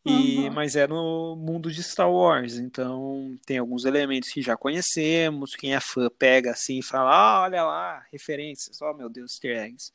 [0.06, 0.50] E, Uhum.
[0.52, 5.56] Mas é no mundo de Star Wars, então tem alguns elementos que já conhecemos.
[5.56, 9.56] Quem é fã pega assim e fala: ah, olha lá, referências, oh meu Deus, easter
[9.56, 9.90] eggs.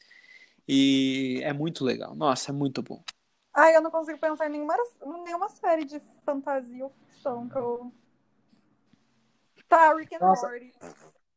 [0.70, 3.03] E é muito legal, nossa, é muito bom.
[3.53, 4.76] Ai, eu não consigo pensar em nenhuma,
[5.26, 7.91] nenhuma série de fantasia ou ficção que eu.
[9.67, 10.45] Tá, Rick and Nossa.
[10.45, 10.72] Morty.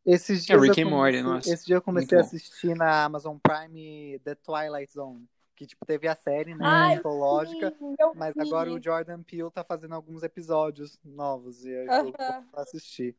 [0.04, 1.52] Esses É, dias Rick eu and Morty, nossa.
[1.52, 2.26] Esse dia eu comecei Muito a bom.
[2.26, 5.28] assistir na Amazon Prime The Twilight Zone.
[5.54, 6.64] Que, tipo, teve a série, né?
[6.66, 7.72] Ai, antológica.
[7.78, 8.42] sim, Mas vi.
[8.42, 11.64] agora o Jordan Peele tá fazendo alguns episódios novos.
[11.64, 12.44] E eu Aham.
[12.52, 13.16] vou assistir.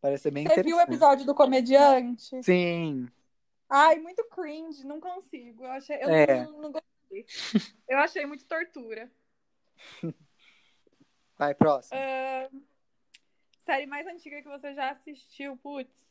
[0.00, 2.36] Parece ser bem Você viu o episódio do comediante?
[2.40, 3.08] Sim.
[3.74, 5.64] Ai, muito cringe, não consigo.
[5.64, 6.44] Eu, achei, eu É.
[6.44, 7.24] não, não gostei.
[7.88, 9.10] Eu achei muito tortura.
[11.38, 11.98] Vai, próximo.
[11.98, 12.50] Ah,
[13.64, 16.06] série mais antiga que você já assistiu, putz.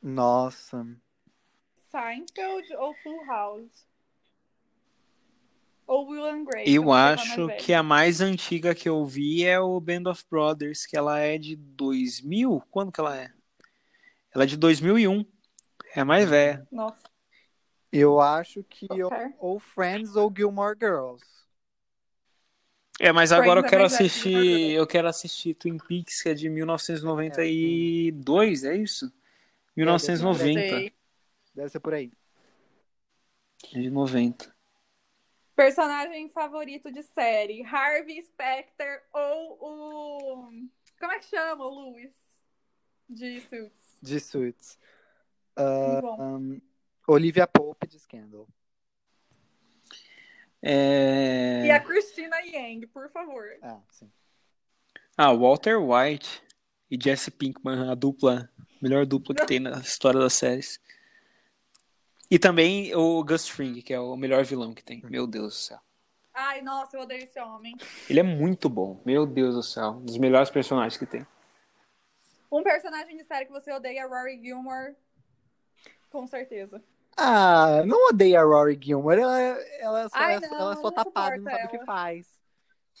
[0.00, 0.86] Nossa.
[1.90, 3.86] Seinfeld ou Full House?
[5.86, 6.72] Ou Will and Grace?
[6.72, 10.96] Eu acho que a mais antiga que eu vi é o Band of Brothers, que
[10.96, 12.62] ela é de 2000?
[12.70, 13.30] Quando que ela é?
[14.34, 15.26] Ela é de 2001.
[15.94, 16.56] É mais velha.
[16.58, 16.68] velho.
[16.70, 17.08] Nossa,
[17.92, 19.32] Eu acho que eu- Oscar.
[19.38, 21.24] ou Friends ou Gilmore Girls.
[23.00, 26.28] É, mas agora eu Friends é quero que assistir, eu quero assistir Twin Peaks, que
[26.28, 29.10] é de 1992, é isso?
[29.76, 30.60] 1990.
[30.60, 30.92] sei.
[31.54, 32.12] Deve ser por aí.
[33.74, 34.54] É de 90.
[35.56, 40.50] Personagem favorito de série: Harvey Specter ou o.
[40.98, 42.14] Como é que chama o Lewis?
[43.08, 43.98] De Suits.
[44.02, 44.78] De Suits.
[46.00, 46.16] Bom.
[46.20, 46.60] Um,
[47.06, 48.46] Olivia Pope de Scandal.
[50.62, 51.64] É...
[51.66, 53.44] E a Christina Yang, por favor.
[53.62, 54.10] Ah, sim.
[55.16, 56.42] Ah, Walter White
[56.90, 58.48] e Jesse Pinkman, a dupla,
[58.80, 60.80] melhor dupla que tem na história das séries.
[62.30, 65.02] E também o Gus Fring, que é o melhor vilão que tem.
[65.04, 65.80] Meu Deus do céu.
[66.32, 67.76] Ai, nossa, eu odeio esse homem.
[68.08, 69.02] Ele é muito bom.
[69.04, 69.90] Meu Deus do céu.
[69.90, 71.26] Um dos melhores personagens que tem.
[72.50, 74.94] Um personagem de série que você odeia é Rory Gilmore.
[76.10, 76.82] Com certeza.
[77.16, 79.20] Ah, não odeia a Rory Gilmore.
[79.20, 79.38] Ela,
[79.78, 81.84] ela só, Ai, ela, não, ela só não tá paga e não sabe o que
[81.84, 82.26] faz.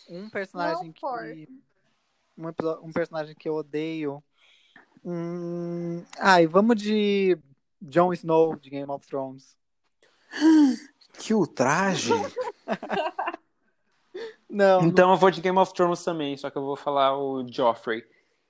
[0.08, 1.48] Um personagem Não que.
[2.38, 2.48] Um,
[2.88, 4.22] um personagem que eu odeio.
[5.04, 7.38] Hum, ai, vamos de
[7.80, 9.56] Jon Snow de Game of Thrones.
[11.12, 12.12] Que ultraje!
[14.48, 14.82] Não.
[14.82, 18.04] Então eu vou de Game of Thrones também, só que eu vou falar o Joffrey.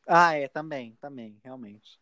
[0.06, 1.99] Ah, é, também, também, realmente.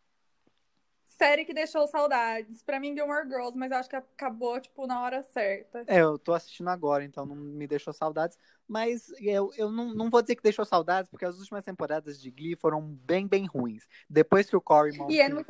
[1.19, 2.63] Série que deixou saudades.
[2.63, 5.83] Pra mim, Gilmore Girls, mas acho que acabou, tipo, na hora certa.
[5.85, 8.37] É, eu tô assistindo agora, então não me deixou saudades.
[8.65, 12.31] Mas eu, eu não, não vou dizer que deixou saudades, porque as últimas temporadas de
[12.31, 13.85] Glee foram bem, bem ruins.
[14.09, 15.17] Depois que o Corey Monteith...
[15.17, 15.45] E é no.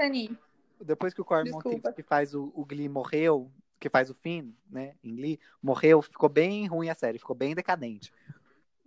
[0.81, 4.51] Depois que o Corey Monteith, que faz o, o Glee, morreu, que faz o Finn,
[4.69, 8.11] né, em Glee, morreu, ficou bem ruim a série, ficou bem decadente.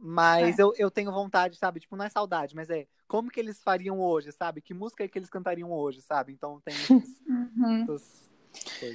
[0.05, 0.62] Mas é.
[0.62, 1.78] eu, eu tenho vontade, sabe?
[1.78, 4.61] Tipo, não é saudade, mas é como que eles fariam hoje, sabe?
[4.61, 6.32] Que música é que eles cantariam hoje, sabe?
[6.32, 7.86] Então tem esses, uhum.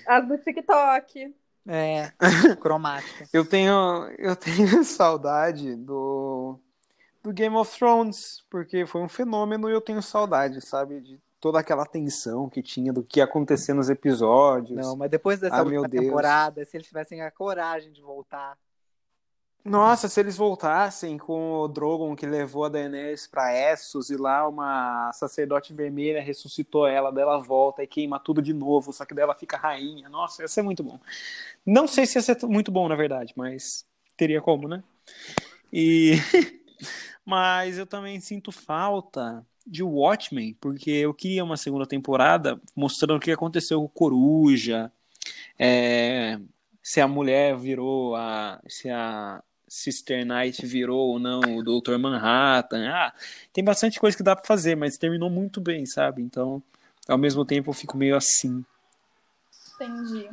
[0.06, 1.34] As do TikTok.
[1.66, 2.12] É,
[2.60, 3.28] cromática.
[3.34, 6.60] eu tenho eu tenho saudade do
[7.24, 11.60] do Game of Thrones, porque foi um fenômeno e eu tenho saudade, sabe, de toda
[11.60, 14.78] aquela tensão que tinha do que ia acontecer nos episódios.
[14.78, 18.58] Não, mas depois dessa ah, última temporada, se eles tivessem a coragem de voltar
[19.68, 24.48] nossa, se eles voltassem com o Drogon que levou a Daenerys para Essos e lá
[24.48, 29.36] uma sacerdote vermelha ressuscitou ela, dela volta e queima tudo de novo, só que dela
[29.36, 30.10] fica rainha.
[30.10, 31.00] Nossa, ia ser muito bom.
[31.66, 34.82] Não sei se ia ser muito bom, na verdade, mas teria como, né?
[35.72, 36.14] E
[37.26, 43.20] mas eu também sinto falta de Watchmen, porque eu queria uma segunda temporada mostrando o
[43.20, 44.92] que aconteceu com Coruja,
[45.60, 46.40] é,
[46.82, 52.90] se a mulher virou a se a Sister Night virou ou não o Doutor Manhattan.
[52.90, 53.14] Ah,
[53.52, 56.22] tem bastante coisa que dá para fazer, mas terminou muito bem, sabe?
[56.22, 56.64] Então,
[57.08, 58.66] ao mesmo tempo, eu fico meio assim.
[59.76, 60.30] Entendi.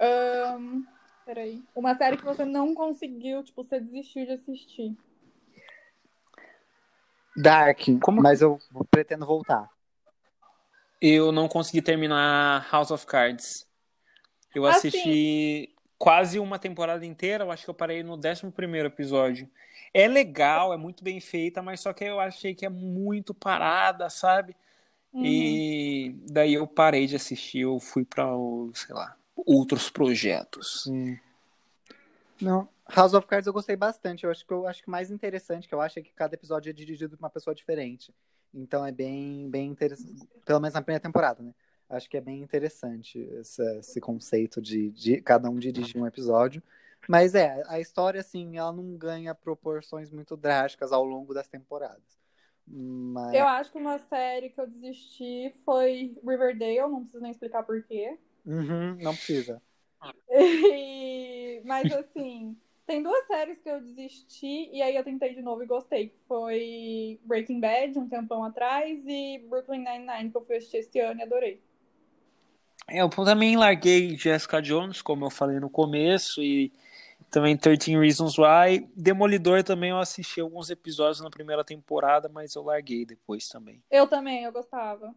[0.00, 0.84] Um,
[1.24, 1.62] peraí.
[1.74, 4.96] Uma série que você não conseguiu, tipo, você desistiu de assistir.
[7.36, 8.20] Dark, Como...
[8.20, 8.58] mas eu
[8.90, 9.70] pretendo voltar.
[11.00, 13.66] Eu não consegui terminar House of Cards.
[14.54, 15.71] Eu assim, assisti
[16.02, 18.48] quase uma temporada inteira, eu acho que eu parei no 11
[18.84, 19.48] episódio.
[19.94, 24.10] É legal, é muito bem feita, mas só que eu achei que é muito parada,
[24.10, 24.56] sabe?
[25.12, 25.24] Uhum.
[25.24, 28.26] E daí eu parei de assistir, eu fui para,
[28.74, 30.88] sei lá, outros projetos.
[30.88, 31.16] Hum.
[32.40, 34.24] Não, House of Cards eu gostei bastante.
[34.24, 36.68] Eu acho que eu acho que mais interessante que eu acho é que cada episódio
[36.68, 38.12] é dirigido por uma pessoa diferente.
[38.52, 40.26] Então é bem, bem interessante.
[40.44, 41.54] Pelo menos na primeira temporada, né?
[41.92, 46.62] Acho que é bem interessante esse, esse conceito de, de, cada um dirigir um episódio.
[47.06, 52.18] Mas é, a história, assim, ela não ganha proporções muito drásticas ao longo das temporadas.
[52.66, 53.34] Mas...
[53.34, 58.18] Eu acho que uma série que eu desisti foi Riverdale, não preciso nem explicar porquê.
[58.46, 59.60] Uhum, não precisa.
[60.34, 61.62] E...
[61.64, 65.66] Mas assim, tem duas séries que eu desisti e aí eu tentei de novo e
[65.66, 66.14] gostei.
[66.26, 71.20] Foi Breaking Bad, um tempão atrás, e Brooklyn Nine-Nine, que eu fui assistir esse ano
[71.20, 71.62] e adorei.
[72.92, 76.70] É, eu também larguei Jessica Jones, como eu falei no começo, e
[77.30, 78.86] também 13 Reasons Why.
[78.94, 83.82] Demolidor também eu assisti alguns episódios na primeira temporada, mas eu larguei depois também.
[83.90, 85.14] Eu também, eu gostava.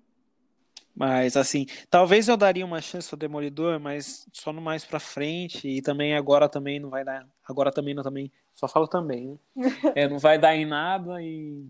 [0.95, 5.67] Mas assim, talvez eu daria uma chance ao Demolidor, mas só no mais pra frente.
[5.67, 7.27] E também agora também não vai dar.
[7.43, 8.31] Agora também não também.
[8.53, 9.67] Só falo também, né?
[9.93, 11.67] é, não vai dar em nada e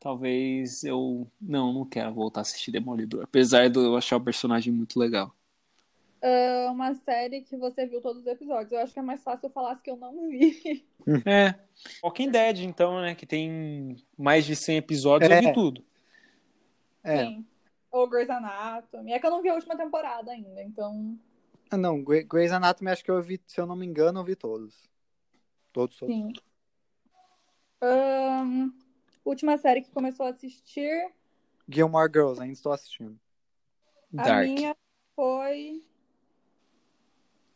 [0.00, 4.72] talvez eu não, não quero voltar a assistir Demolidor, apesar de eu achar o personagem
[4.72, 5.32] muito legal.
[6.22, 8.72] Uh, uma série que você viu todos os episódios.
[8.72, 10.84] Eu acho que é mais fácil eu falar que eu não vi.
[11.24, 11.54] É.
[12.02, 13.14] Walking Dead, então, né?
[13.14, 15.38] Que tem mais de 100 episódios, é.
[15.38, 15.82] eu vi tudo.
[17.02, 17.24] É.
[17.24, 17.46] Sim.
[17.90, 19.12] Ou Grey's Anatomy.
[19.12, 21.18] É que eu não vi a última temporada ainda, então.
[21.70, 22.04] Ah, não.
[22.04, 24.90] Grey's Anatomy, acho que eu vi, se eu não me engano, eu vi todos.
[25.72, 26.14] Todos, todos.
[26.14, 26.32] Sim.
[27.82, 28.70] Um,
[29.24, 31.12] Última série que começou a assistir.
[31.68, 33.18] Gilmore Girls, ainda estou assistindo.
[34.16, 34.48] A Dark.
[34.48, 34.76] minha
[35.14, 35.82] foi.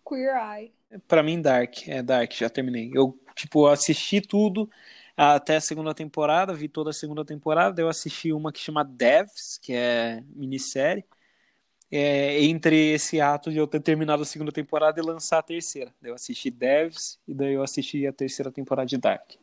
[0.07, 0.73] Queer Eye.
[1.09, 1.89] Pra mim, Dark.
[1.89, 2.91] É Dark, já terminei.
[2.95, 4.71] Eu, tipo, assisti tudo
[5.17, 7.81] até a segunda temporada, vi toda a segunda temporada.
[7.81, 11.05] Eu assisti uma que chama Devs, que é minissérie.
[11.91, 15.95] É, entre esse ato de eu ter terminado a segunda temporada e lançar a terceira.
[16.03, 19.35] Eu assisti Devs e daí eu assisti a terceira temporada de Dark.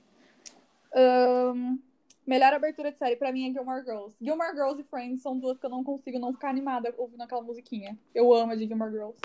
[0.94, 1.80] Um,
[2.26, 4.16] Melhor abertura de série pra mim é Gilmore Girls.
[4.22, 7.42] Gilmore Girls e Friends são duas que eu não consigo não ficar animada ouvindo aquela
[7.42, 7.98] musiquinha.
[8.14, 9.18] Eu amo a de Gilmore Girls.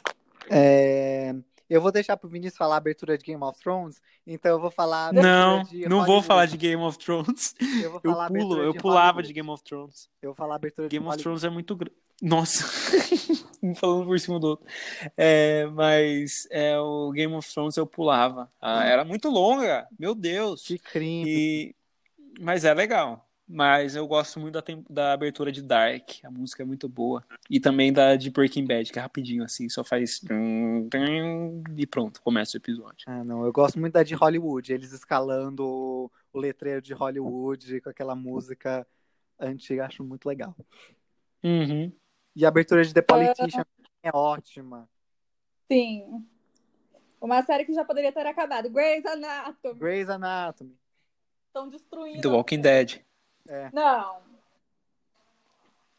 [0.50, 1.34] É...
[1.68, 4.70] Eu vou deixar pro Vinícius falar a abertura de Game of Thrones, então eu vou
[4.70, 5.12] falar.
[5.12, 7.56] Não, não vou falar de Game of Thrones.
[7.82, 9.26] Eu, vou falar eu pulo, eu pulava Hollywood.
[9.26, 10.08] de Game of Thrones.
[10.22, 11.96] Eu vou falar a abertura Game de of Thrones é muito grande.
[12.22, 12.64] Nossa,
[13.76, 14.66] falando por cima do outro.
[15.16, 18.48] É, mas é, o Game of Thrones eu pulava.
[18.60, 20.62] Ah, era muito longa, meu Deus.
[20.62, 21.28] Que crime.
[21.28, 21.76] E
[22.40, 23.26] mas é legal.
[23.48, 26.24] Mas eu gosto muito da, tem- da abertura de Dark.
[26.24, 27.24] A música é muito boa.
[27.48, 30.20] E também da de Breaking Bad, que é rapidinho assim, só faz.
[31.76, 33.04] E pronto, começa o episódio.
[33.06, 37.80] Ah, não, eu gosto muito da de Hollywood, eles escalando o, o letreiro de Hollywood
[37.82, 38.84] com aquela música
[39.38, 40.56] antiga, acho muito legal.
[41.44, 41.92] Uhum.
[42.34, 43.64] E a abertura de The Politician
[44.02, 44.88] é ótima.
[45.70, 46.26] Sim.
[47.20, 48.68] Uma série que já poderia ter acabado.
[48.68, 49.78] Grey's Anatomy.
[49.78, 50.76] Grey's Anatomy.
[51.56, 52.20] Estão destruindo.
[52.20, 53.00] The Walking Dead.
[53.72, 54.18] Não.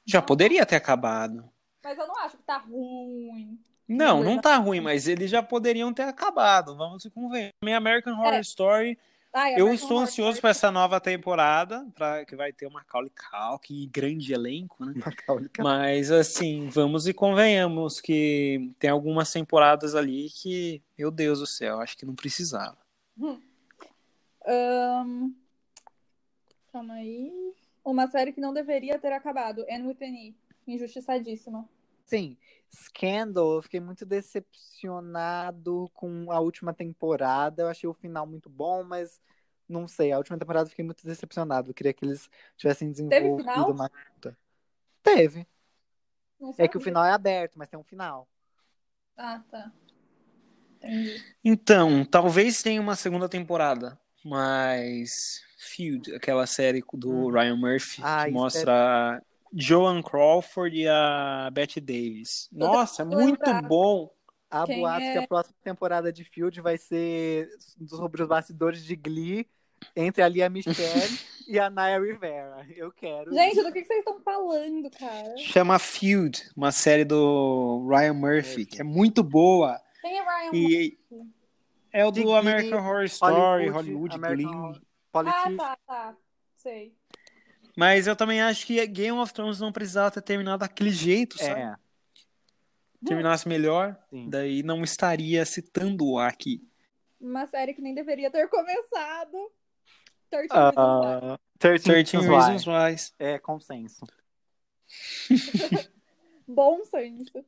[0.05, 1.49] Já poderia ter acabado.
[1.83, 3.59] Mas eu não acho que tá ruim.
[3.87, 6.77] Não, não tá ruim, mas eles já poderiam ter acabado.
[6.77, 7.53] Vamos se convencer.
[7.63, 8.39] Minha American Horror É.
[8.41, 8.99] Story.
[9.33, 12.79] Ai, Eu American estou Horror ansioso para essa nova temporada, pra, que vai ter uma
[12.81, 14.93] Macaulay Culkin, grande elenco, né?
[14.95, 15.61] Macaulay Culkin.
[15.63, 21.79] Mas assim, vamos e convenhamos que tem algumas temporadas ali que, meu Deus do céu,
[21.79, 22.77] acho que não precisava.
[24.45, 25.31] Ahn,
[26.77, 27.55] Calma aí.
[27.83, 29.65] Uma série que não deveria ter acabado.
[29.67, 30.35] Anne with an E.
[30.67, 31.67] Injustiçadíssima.
[32.05, 32.37] Sim,
[32.71, 37.63] Scandal, eu fiquei muito decepcionado com a última temporada.
[37.63, 39.19] Eu achei o final muito bom, mas
[39.67, 41.71] não sei, a última temporada eu fiquei muito decepcionado.
[41.71, 43.73] Eu queria que eles tivessem desenvolvido final?
[43.73, 43.91] mais.
[45.01, 45.47] Teve.
[46.59, 48.29] É que o final é aberto, mas tem um final.
[49.17, 49.71] Ah, tá.
[50.75, 51.25] Entendi.
[51.43, 57.31] Então, talvez tenha uma segunda temporada, mas Feud, aquela série do Hum.
[57.31, 58.71] Ryan Murphy, Ah, que isso mostra
[59.17, 59.21] a
[59.53, 62.47] Joan Crawford e a Bette Davis.
[62.51, 63.61] Nossa, é muito lembrar.
[63.63, 64.09] bom.
[64.49, 65.11] Há Quem boatos é?
[65.13, 67.49] que a próxima temporada de Field vai ser
[67.87, 69.45] sobre os bastidores de Glee
[69.95, 70.73] entre a Lia Michelle
[71.49, 72.65] e a Naya Rivera.
[72.75, 73.33] Eu quero.
[73.33, 75.37] Gente, do que vocês estão falando, cara?
[75.37, 79.77] Chama Feud, uma série do Ryan Murphy, que é muito boa.
[80.01, 80.97] Quem é Ryan E
[81.97, 84.81] é o do Glee, American Horror Story, Hollywood, Hollywood, American Glee.
[85.13, 86.17] Ah, tá, tá.
[86.55, 86.95] Sei.
[87.75, 91.59] Mas eu também acho que Game of Thrones não precisava ter terminado daquele jeito, sabe?
[91.59, 91.75] É,
[93.03, 94.29] Terminasse melhor, sim.
[94.29, 96.61] daí não estaria citando aqui.
[97.19, 99.51] Uma série que nem deveria ter começado.
[100.29, 101.33] 13 Reasons Why.
[101.33, 102.95] Ah, 13 13 Reasons Why.
[103.17, 104.05] É consenso.
[106.47, 107.43] Bom senso.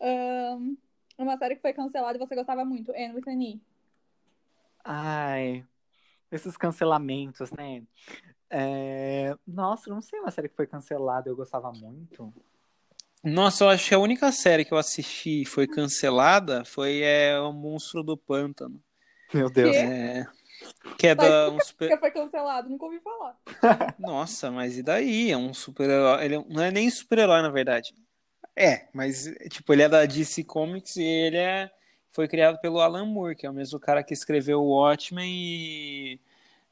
[0.00, 0.76] Ahn,
[1.16, 2.92] uma série que foi cancelada e você gostava muito.
[2.92, 3.60] Anne with an E.
[4.90, 5.66] Ai,
[6.32, 7.82] esses cancelamentos, né?
[8.48, 12.32] É, Nossa, eu não sei uma série que foi cancelada, eu gostava muito.
[13.22, 17.38] Nossa, eu acho que a única série que eu assisti e foi cancelada foi é,
[17.38, 18.82] O Monstro do Pântano.
[19.34, 19.76] Meu Deus.
[19.76, 20.26] É,
[20.96, 21.88] que é da um super...
[21.88, 23.38] Porque foi cancelado, nunca ouvi falar.
[23.98, 25.30] Nossa, mas e daí?
[25.30, 26.24] É um super-herói.
[26.24, 27.92] Ele não é nem super-herói, na verdade.
[28.56, 31.70] É, mas tipo, ele é da DC Comics e ele é...
[32.10, 36.20] foi criado pelo Alan Moore, que é o mesmo cara que escreveu o Watchmen e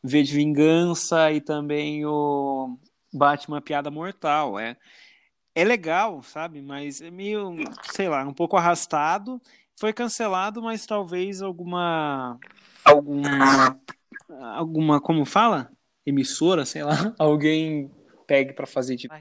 [0.02, 2.78] V de Vingança e também o
[3.12, 4.58] Batman Piada Mortal.
[4.58, 4.76] É,
[5.54, 6.62] é legal, sabe?
[6.62, 7.56] Mas é meio,
[7.92, 9.40] sei lá, um pouco arrastado.
[9.78, 12.38] Foi cancelado, mas talvez alguma.
[12.84, 13.78] Alguma.
[14.54, 15.00] Alguma.
[15.00, 15.70] Como fala?
[16.04, 16.92] Emissora, sei lá.
[17.18, 17.90] Alguém
[18.26, 19.14] pegue pra fazer tipo.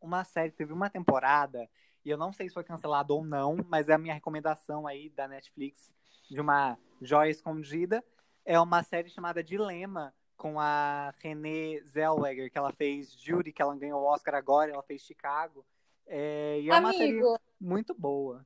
[0.00, 1.68] Uma série teve uma temporada,
[2.04, 5.08] e eu não sei se foi cancelado ou não, mas é a minha recomendação aí
[5.10, 5.94] da Netflix
[6.30, 8.04] de uma joia escondida.
[8.44, 13.76] É uma série chamada Dilema, com a Renée Zellweger, que ela fez Judy, que ela
[13.76, 15.64] ganhou o Oscar agora, ela fez Chicago.
[16.06, 18.44] É, e é uma série Amigo, muito boa.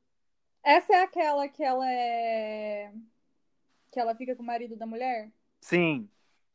[0.63, 2.93] essa é aquela que ela é.
[3.91, 5.31] Que ela fica com o marido da mulher?
[5.59, 6.07] Sim,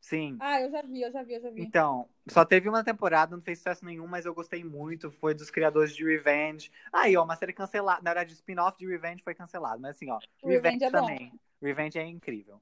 [0.02, 0.36] sim.
[0.40, 1.62] Ah, eu já vi, eu já vi, eu já vi.
[1.62, 5.10] Então, só teve uma temporada, não fez sucesso nenhum, mas eu gostei muito.
[5.10, 6.70] Foi dos criadores de Revenge.
[6.92, 8.02] Aí, ó, uma série cancelada.
[8.02, 9.80] Na verdade, o spin-off de Revenge foi cancelado.
[9.80, 10.98] Mas assim, ó, Revenge Revenge, é bom.
[11.06, 11.32] também.
[11.62, 12.60] Revenge é incrível.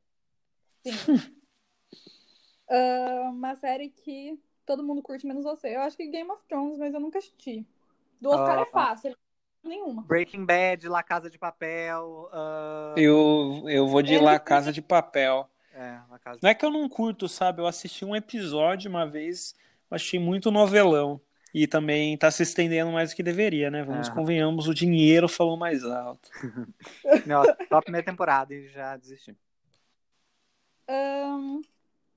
[0.87, 0.93] Sim.
[2.69, 5.75] Ah, uma série que todo mundo curte menos você.
[5.75, 7.67] Eu acho que Game of Thrones, mas eu nunca assisti.
[8.21, 8.63] Do Oscar Ah.
[8.63, 9.17] é fácil.
[9.63, 10.03] Nenhuma.
[10.03, 12.31] Breaking Bad, La Casa de Papel.
[12.33, 15.51] ah, Eu, eu vou de É, porque- Casa de Papel.
[15.81, 17.63] É, La Casa Não é que eu não curto, sabe?
[17.63, 19.55] Eu assisti um episódio uma vez,
[19.91, 21.19] eu achei muito novelão.
[21.55, 23.83] E também tá se estendendo mais do que deveria, né?
[23.83, 24.13] Vamos É.
[24.13, 26.31] convenhamos, o dinheiro falou mais alto.
[27.27, 29.35] Não, só a primeira temporada e já desisti.
[30.87, 31.63] Ahn,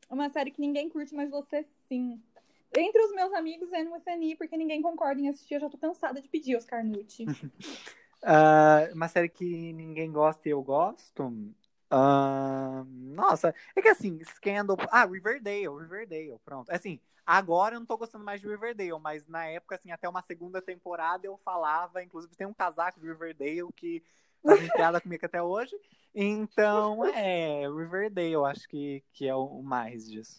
[0.09, 2.22] uma série que ninguém curte, mas você sim.
[2.76, 5.55] Entre os meus amigos, with an E, porque ninguém concorda em assistir.
[5.55, 7.26] Eu já tô cansada de pedir Oscar Nucci.
[8.26, 11.53] Ah, uma série que ninguém gosta e eu gosto.
[11.95, 14.75] Ah, nossa, é que assim, Scandal.
[14.89, 16.71] Ah, Riverdale, Riverdale, pronto.
[16.71, 20.23] Assim, agora eu não tô gostando mais de Riverdale, mas na época, assim, até uma
[20.23, 24.03] segunda temporada eu falava, inclusive tem um casaco de Riverdale que
[24.43, 25.75] faz piada comigo até hoje.
[26.15, 30.37] Então, é, Riverdale, eu acho que, que é o mais disso.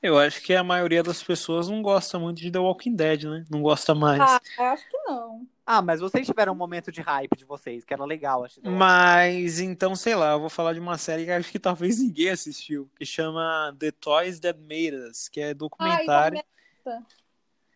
[0.00, 3.44] Eu acho que a maioria das pessoas não gosta muito de The Walking Dead, né?
[3.50, 4.22] Não gosta mais.
[4.22, 5.46] Ah, acho que não.
[5.66, 8.60] Ah, mas vocês tiveram um momento de hype de vocês, que era legal, acho.
[8.62, 12.30] Mas então, sei lá, eu vou falar de uma série que acho que talvez ninguém
[12.30, 16.38] assistiu, que chama The Toys That Made Us, que é documentário.
[16.86, 17.02] Ai,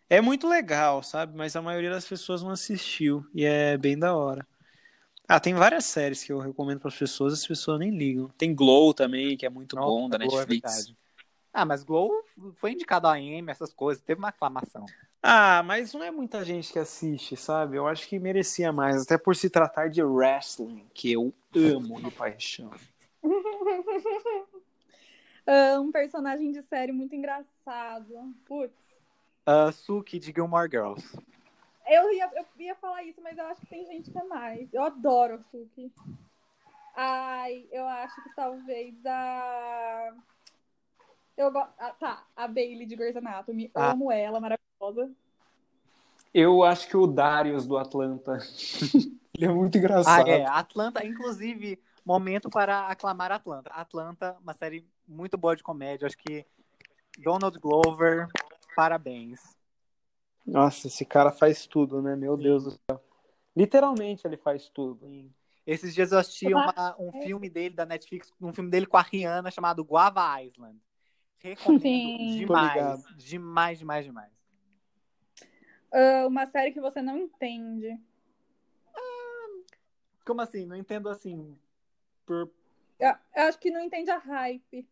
[0.09, 1.37] é muito legal, sabe?
[1.37, 4.47] Mas a maioria das pessoas não assistiu e é bem da hora.
[5.27, 8.29] Ah, tem várias séries que eu recomendo para as pessoas, as pessoas nem ligam.
[8.37, 10.89] Tem Glow também, que é muito Nossa, bom da é Netflix.
[10.89, 10.93] É
[11.53, 12.11] ah, mas Glow
[12.55, 14.87] foi indicado a Emmy, essas coisas, teve uma aclamação.
[15.23, 17.77] Ah, mas não é muita gente que assiste, sabe?
[17.77, 22.11] Eu acho que merecia mais, até por se tratar de wrestling, que eu amo de
[22.11, 22.71] paixão.
[25.47, 28.35] uh, um personagem de série muito engraçado.
[28.47, 28.75] Putz.
[29.47, 31.19] Uh, Suki de Gilmore Girls.
[31.87, 34.73] Eu ia, eu ia falar isso, mas eu acho que tem gente que é mais.
[34.73, 35.93] Eu adoro a Suki.
[36.97, 40.15] Ai, eu acho que talvez a.
[41.37, 41.59] Eu go...
[41.59, 43.71] ah, tá, a Bailey de Grey's Anatomy.
[43.75, 43.91] Ah.
[43.91, 44.70] Amo ela, maravilhosa.
[46.33, 48.39] Eu acho que o Darius do Atlanta.
[49.37, 50.29] Ele é muito engraçado.
[50.29, 50.45] Ah, é.
[50.47, 53.71] Atlanta, inclusive, momento para aclamar Atlanta.
[53.71, 56.07] Atlanta, uma série muito boa de comédia.
[56.07, 56.45] Acho que
[57.19, 58.29] Donald Glover,
[58.77, 59.41] parabéns.
[60.47, 62.17] Nossa, esse cara faz tudo, né?
[62.17, 62.43] Meu Sim.
[62.43, 63.03] Deus do céu.
[63.57, 65.07] Literalmente ele faz tudo.
[65.07, 65.33] Sim.
[65.67, 69.03] Esses dias eu assisti uma, um filme dele da Netflix, um filme dele com a
[69.03, 70.81] Rihanna chamado Guava Island.
[71.39, 72.39] Recomendo Sim.
[72.39, 73.05] demais.
[73.17, 74.40] Demais, demais, demais.
[75.93, 77.99] Uh, uma série que você não entende.
[78.95, 79.49] Ah,
[80.25, 80.67] como assim?
[80.67, 81.59] Não entendo assim.
[82.25, 82.51] Por...
[82.99, 84.89] Eu, eu acho que não entende a hype.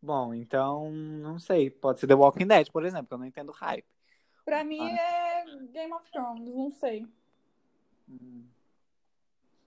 [0.00, 1.70] Bom, então, não sei.
[1.70, 3.86] Pode ser The Walking Dead, por exemplo, que eu não entendo hype.
[4.44, 5.00] Pra mim ah.
[5.00, 7.06] é Game of Thrones, não sei.
[8.08, 8.44] Hum.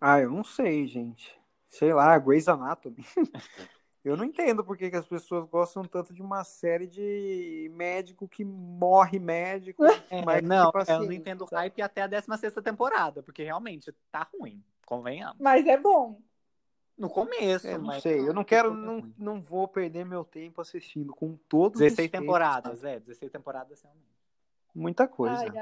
[0.02, 1.40] Ah, eu não sei, gente.
[1.68, 3.06] Sei lá, Grey's Anatomy.
[4.06, 8.28] Eu não entendo por que, que as pessoas gostam tanto de uma série de médico
[8.28, 9.84] que morre médico.
[10.08, 13.44] É, mas não, tipo assim, eu não entendo o hype até a 16 temporada, porque
[13.44, 15.38] realmente tá ruim, convenhamos.
[15.40, 16.22] Mas é bom.
[16.96, 18.20] No começo, é, não sei.
[18.20, 22.94] Eu não quero, não, não vou perder meu tempo assistindo com todos 16 temporadas, sabe?
[22.94, 24.06] é, 16 temporadas realmente.
[24.76, 25.52] Muita coisa.
[25.52, 25.58] Ai,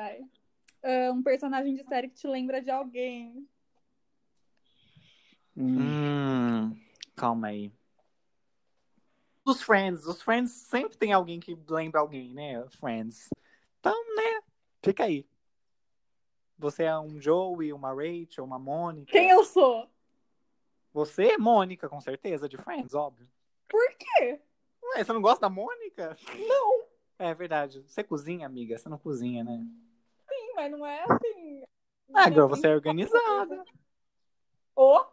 [0.83, 1.09] ai.
[1.09, 3.47] Uh, um personagem de série que te lembra de alguém.
[5.55, 6.75] Hum,
[7.15, 7.71] calma aí
[9.43, 10.05] dos Friends.
[10.05, 12.65] Os Friends sempre tem alguém que lembra alguém, né?
[12.79, 13.29] Friends.
[13.79, 14.41] Então, né?
[14.81, 15.27] Fica aí.
[16.57, 19.11] Você é um Joey, uma Rachel, uma Mônica.
[19.11, 19.89] Quem eu sou?
[20.93, 23.27] Você é Mônica, com certeza, de Friends, óbvio.
[23.67, 24.39] Por quê?
[24.83, 26.15] Ué, você não gosta da Mônica?
[26.47, 26.85] Não.
[27.17, 27.83] É verdade.
[27.87, 28.77] Você cozinha, amiga?
[28.77, 29.65] Você não cozinha, né?
[30.29, 31.63] Sim, mas não é assim.
[32.13, 33.63] Ah, girl, você é organizada.
[34.75, 35.03] Ô?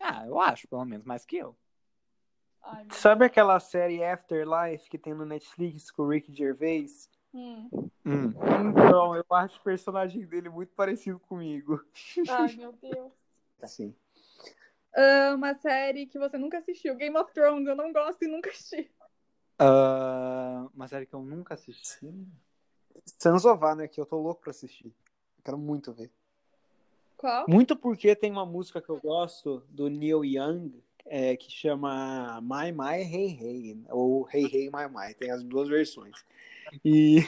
[0.00, 1.56] Ah, eu acho, pelo menos, mais que eu.
[2.62, 7.10] Ai, Sabe aquela série Afterlife que tem no Netflix com o Rick Gervais?
[7.34, 7.68] Hum.
[8.04, 8.32] Hum.
[8.70, 11.82] Então, eu acho o personagem dele muito parecido comigo.
[12.28, 13.12] Ai, meu Deus.
[13.64, 13.94] Sim.
[14.94, 16.94] Uh, uma série que você nunca assistiu.
[16.94, 18.90] Game of Thrones, eu não gosto e nunca assisti.
[19.60, 22.06] Uh, uma série que eu nunca assisti.
[23.24, 24.86] Of Anarchy, que eu tô louco pra assistir.
[24.86, 26.10] Eu quero muito ver.
[27.16, 27.46] Qual?
[27.48, 32.72] Muito porque tem uma música que eu gosto do Neil Young, é, que chama My
[32.72, 36.24] My Hey Hey, ou Hey Hey My My, tem as duas versões.
[36.84, 37.18] E,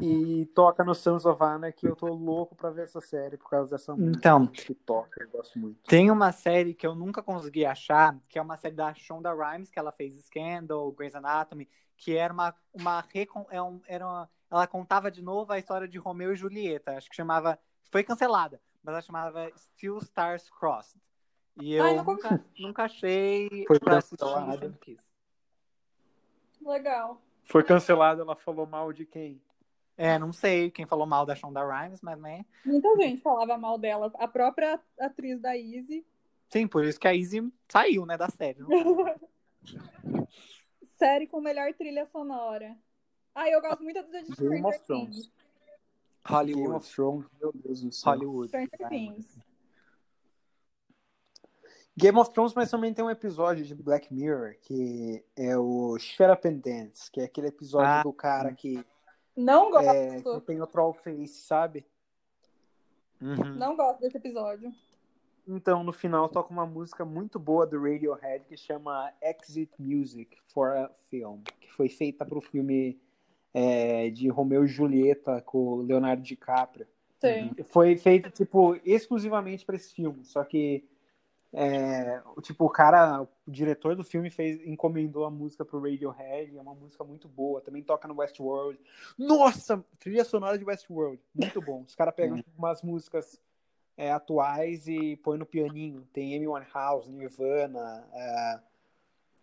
[0.00, 3.70] e toca no Sons of Anarchy, eu tô louco pra ver essa série por causa
[3.70, 5.78] dessa música então, que toca, eu gosto muito.
[5.84, 9.70] Tem uma série que eu nunca consegui achar, que é uma série da Shonda Rhimes,
[9.70, 15.10] que ela fez Scandal, Grey's Anatomy, que era uma, uma, é era uma ela contava
[15.10, 17.58] de novo a história de Romeu e Julieta, acho que chamava,
[17.90, 21.00] foi cancelada, mas ela chamava Still Stars Crossed.
[21.60, 24.78] E eu Ai, nunca, nunca achei Foi pra cancelada.
[26.60, 27.20] Legal.
[27.44, 29.40] Foi cancelada, ela falou mal de quem?
[29.96, 32.44] É, não sei quem falou mal da Shonda Rhimes, mas né.
[32.64, 34.12] Muita gente falava mal dela.
[34.16, 36.04] A própria atriz da Izzy.
[36.48, 38.58] Sim, por isso que a Izzy saiu, né, da série.
[40.98, 42.76] série com melhor trilha sonora.
[43.34, 44.00] Ah, eu gosto muito
[44.38, 45.30] Game of Thrones.
[46.24, 46.62] Hollywood.
[46.62, 48.12] Game of Thrones, meu Deus do céu.
[48.12, 48.48] Hollywood.
[48.48, 49.44] Stranger Things.
[51.96, 56.30] Game of Thrones, mas também tem um episódio de Black Mirror, que é o Shut
[56.30, 58.02] Up and Dance, que é aquele episódio ah.
[58.02, 58.84] do cara que.
[59.36, 59.88] Não gosto.
[59.90, 61.86] É, que tem o Trollface, sabe?
[63.20, 63.54] Uhum.
[63.54, 64.72] Não gosto desse episódio.
[65.46, 70.76] Então, no final, toca uma música muito boa do Radiohead que chama Exit Music for
[70.76, 72.98] a Film, que foi feita para o filme
[73.52, 76.86] é, de Romeu e Julieta com o Leonardo DiCaprio.
[77.20, 77.50] Sim.
[77.64, 80.84] Foi feita, tipo, exclusivamente para esse filme, só que
[81.56, 86.60] É, tipo, o cara, o diretor do filme fez, encomendou a música pro Radiohead, é
[86.60, 88.78] uma música muito boa, também toca no Westworld.
[89.16, 91.82] Nossa, trilha sonora de Westworld, muito bom.
[91.86, 93.40] Os caras pegam umas músicas
[93.96, 96.04] é, atuais e põe no pianinho.
[96.12, 98.60] Tem Amy Winehouse, Nirvana, é,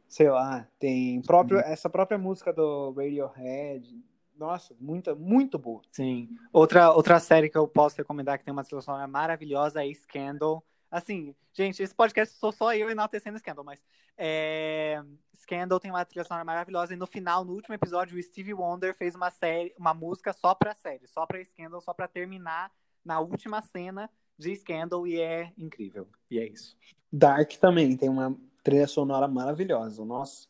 [0.06, 1.64] sei lá, tem próprio, uhum.
[1.64, 3.98] essa própria música do Radiohead.
[4.38, 5.82] Nossa, muita, muito boa.
[5.92, 6.28] Sim.
[6.52, 10.62] Outra, outra série que eu posso recomendar que tem uma trilha sonora maravilhosa é Scandal.
[10.92, 13.82] Assim, gente, esse podcast sou só eu enaltecendo Scandal, mas
[14.18, 15.02] é...
[15.34, 18.94] Scandal tem uma trilha sonora maravilhosa e no final, no último episódio, o Stevie Wonder
[18.94, 22.72] fez uma série, uma música só pra série, só pra Scandal, só pra terminar
[23.04, 26.08] na última cena de Scandal e é incrível.
[26.30, 26.78] E é isso.
[27.12, 30.06] Dark também tem uma trilha sonora maravilhosa.
[30.06, 30.48] Nossa.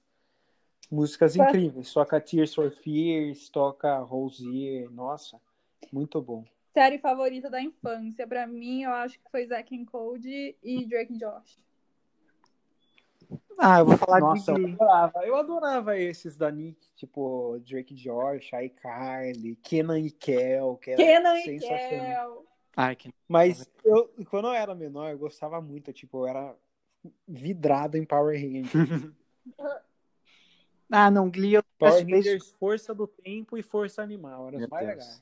[0.90, 1.94] Músicas incríveis.
[1.94, 4.90] Toca Tears for Fears, toca Rosier.
[4.92, 5.40] Nossa,
[5.92, 6.44] muito bom.
[6.74, 8.28] Série favorita da infância.
[8.28, 11.62] Pra mim, eu acho que foi Zack and Cody e Drake Josh.
[13.58, 14.62] Ah, eu vou falar Nossa, de...
[14.62, 15.26] eu adorava.
[15.26, 21.38] Eu adorava esses da Nick, tipo Drake Josh, iCarly, Kenan e Kel, que era Kenan
[21.38, 22.46] e Kel.
[22.76, 23.14] Ai, que...
[23.28, 26.56] Mas eu, quando eu era menor, eu gostava muito, tipo, eu era
[27.28, 29.12] vidrado em Power Rangers.
[30.92, 34.88] ah, não, Glee eu Power Rangers, Força do Tempo e Força Animal, eram os mais
[34.88, 35.22] Deus.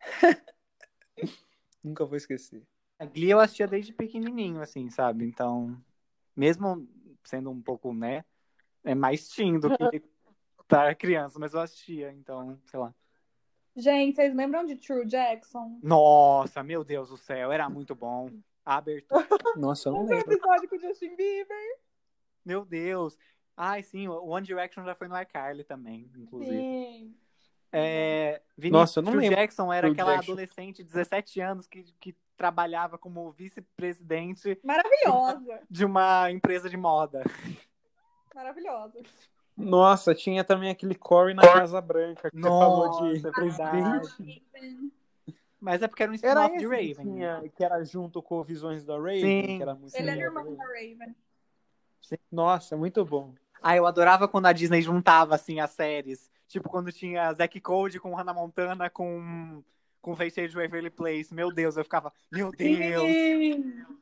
[1.82, 2.62] Nunca vou esquecer.
[2.98, 5.24] A Glee eu assistia desde pequenininho, assim, sabe?
[5.24, 5.76] Então,
[6.36, 6.86] mesmo
[7.24, 8.24] sendo um pouco, né,
[8.84, 10.02] é mais teen do que
[10.68, 12.94] para criança, mas eu assistia, então, sei lá.
[13.76, 15.78] Gente, vocês lembram de True Jackson?
[15.82, 18.28] Nossa, meu Deus do céu, era muito bom.
[18.64, 19.26] A abertura.
[19.56, 20.32] Nossa, eu não lembro.
[20.32, 21.78] episódio com o Justin Bieber.
[22.44, 23.16] Meu Deus.
[23.56, 26.56] Ai, sim, o One Direction já foi no iCarly também, inclusive.
[26.56, 27.14] Sim.
[27.72, 29.38] É, Vinícius, Nossa, eu não True lembro.
[29.38, 30.32] Jackson era aquela Jackson.
[30.32, 34.58] adolescente de 17 anos que, que trabalhava como vice-presidente.
[34.64, 35.60] Maravilhosa!
[35.70, 37.22] De uma empresa de moda.
[38.34, 39.00] Maravilhosa.
[39.56, 44.42] Nossa, tinha também aquele Corey na Casa Branca que Nossa, você falou de presidente.
[45.60, 46.94] Mas é porque era um spin-off de Raven.
[46.94, 49.56] Que, tinha, que era junto com Visões da Raven, Sim.
[49.58, 51.14] que era muito Ele era irmão da Raven.
[52.32, 53.34] Nossa, muito bom.
[53.62, 56.29] Ah, eu adorava quando a Disney juntava assim as séries.
[56.50, 59.62] Tipo, quando tinha Zack Code com Hannah Montana com
[60.02, 61.32] com Face de Waverly Place.
[61.32, 63.04] Meu Deus, eu ficava, meu Deus.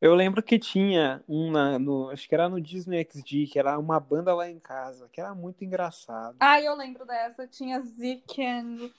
[0.00, 3.98] Eu lembro que tinha uma, no, acho que era no Disney XD, que era uma
[3.98, 6.36] banda lá em casa, que era muito engraçado.
[6.38, 7.48] Ah, eu lembro dessa.
[7.48, 8.92] Tinha Zeke and...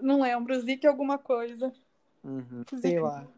[0.00, 1.70] Não lembro, Zeke alguma coisa.
[2.24, 2.64] Uhum.
[2.80, 3.28] Sei lá.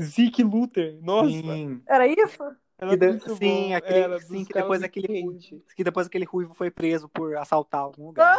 [0.00, 1.28] Zeke Luther, nossa.
[1.28, 1.82] Sim.
[1.86, 2.56] Era isso?
[2.80, 7.10] Era sim, aquele, era sim que depois aquele ruivo, que depois aquele ruivo foi preso
[7.10, 8.38] por assaltar algum lugar.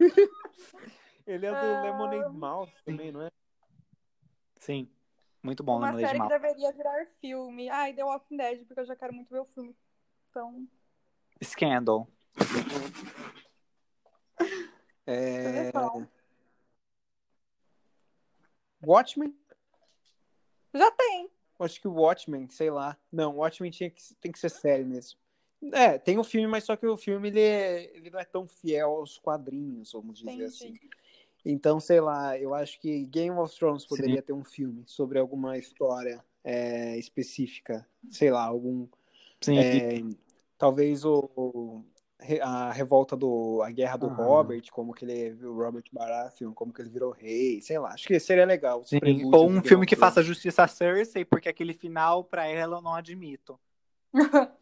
[1.24, 1.82] Ele é do ah...
[1.82, 3.30] Lemonade Mouth também, não é?
[4.58, 4.90] Sim.
[5.40, 7.68] Muito bom, Uma série que deveria virar filme.
[7.68, 9.76] Ai, The Walking Dead, porque eu já quero muito ver o filme.
[10.30, 10.68] Então.
[11.42, 12.08] Scandal.
[15.06, 15.70] é...
[18.84, 19.36] Watchmen?
[20.74, 21.30] Já tem.
[21.58, 22.96] Acho que o Watchmen, sei lá.
[23.10, 25.18] Não, o Watchmen tinha que, tem que ser série mesmo.
[25.72, 28.48] É, tem o filme, mas só que o filme ele, é, ele não é tão
[28.48, 30.44] fiel aos quadrinhos, vamos dizer Entendi.
[30.44, 30.74] assim.
[31.44, 34.22] Então, sei lá, eu acho que Game of Thrones poderia Sim.
[34.22, 38.88] ter um filme sobre alguma história é, específica, sei lá, algum.
[39.40, 39.58] Sim.
[39.58, 40.02] É,
[40.56, 41.84] talvez o,
[42.42, 43.62] a revolta do.
[43.62, 47.60] a guerra do Robert, como que ele viu Robert Baratheon, como que ele virou rei,
[47.60, 48.84] sei lá, acho que seria legal.
[49.32, 52.94] Ou um filme que faça justiça a Cersei, porque aquele final, pra ela, eu não
[52.94, 53.58] admito.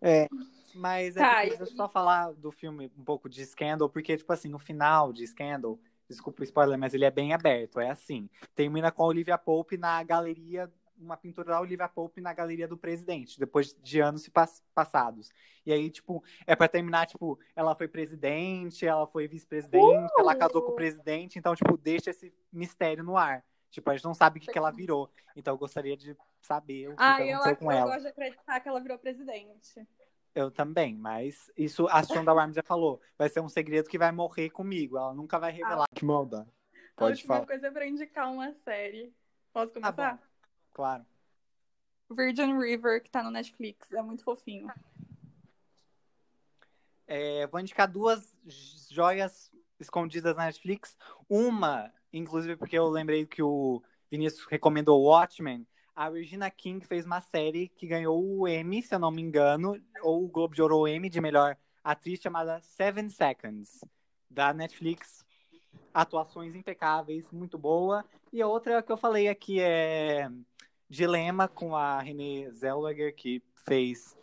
[0.00, 0.28] é.
[0.74, 4.48] Mas é tá, eu só falar do filme um pouco de Scandal, porque, tipo assim,
[4.48, 5.78] no final de Scandal,
[6.08, 7.80] desculpa o spoiler, mas ele é bem aberto.
[7.80, 10.70] É assim: termina com a Olivia Pope na galeria,
[11.00, 14.28] uma pintura da Olivia Pope na galeria do presidente, depois de anos
[14.74, 15.30] passados.
[15.64, 20.20] E aí, tipo, é para terminar, tipo, ela foi presidente, ela foi vice-presidente, uh!
[20.20, 23.44] ela casou com o presidente, então, tipo, deixa esse mistério no ar.
[23.70, 25.10] Tipo, a gente não sabe o que, que ela virou.
[25.34, 27.80] Então eu gostaria de saber o que, ah, que aconteceu eu, com ela.
[27.80, 29.88] Ah, eu gosto de acreditar que ela virou presidente.
[30.34, 33.00] Eu também, mas isso a Shonda Rhimes já falou.
[33.16, 34.96] Vai ser um segredo que vai morrer comigo.
[34.96, 35.84] Ela nunca vai revelar.
[35.84, 36.50] Ah, que maldade.
[36.96, 37.46] Pode falar.
[37.46, 39.12] coisa pra indicar uma série.
[39.52, 40.14] Posso tá começar?
[40.14, 40.29] Ah,
[40.72, 41.04] claro.
[42.10, 43.92] Virgin River, que tá no Netflix.
[43.92, 44.68] É muito fofinho.
[47.06, 48.36] É, vou indicar duas
[48.90, 50.96] joias escondidas na Netflix.
[51.28, 55.66] Uma, inclusive porque eu lembrei que o Vinícius recomendou Watchmen
[56.00, 59.78] a Regina King fez uma série que ganhou o Emmy, se eu não me engano,
[60.00, 63.84] ou o Globo de Ouro ou Emmy de melhor atriz chamada Seven Seconds,
[64.30, 65.26] da Netflix.
[65.92, 68.02] atuações impecáveis, muito boa.
[68.32, 70.30] E a outra que eu falei aqui é
[70.90, 74.18] Dilema com a Renée Zellweger, que fez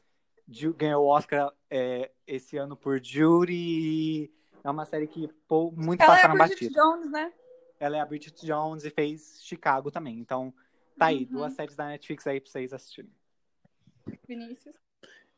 [0.76, 4.30] ganhou o Oscar é, esse ano por Judy.
[4.64, 6.74] É uma série que pô, muito Ela passaram é a Bridget.
[6.74, 7.34] Jones, né?
[7.80, 10.20] Ela é a Bridget Jones e fez Chicago também.
[10.20, 10.54] Então,
[10.98, 11.38] tá aí, Uhum.
[11.38, 13.12] duas séries da Netflix aí pra vocês assistirem.
[14.28, 14.76] Vinícius.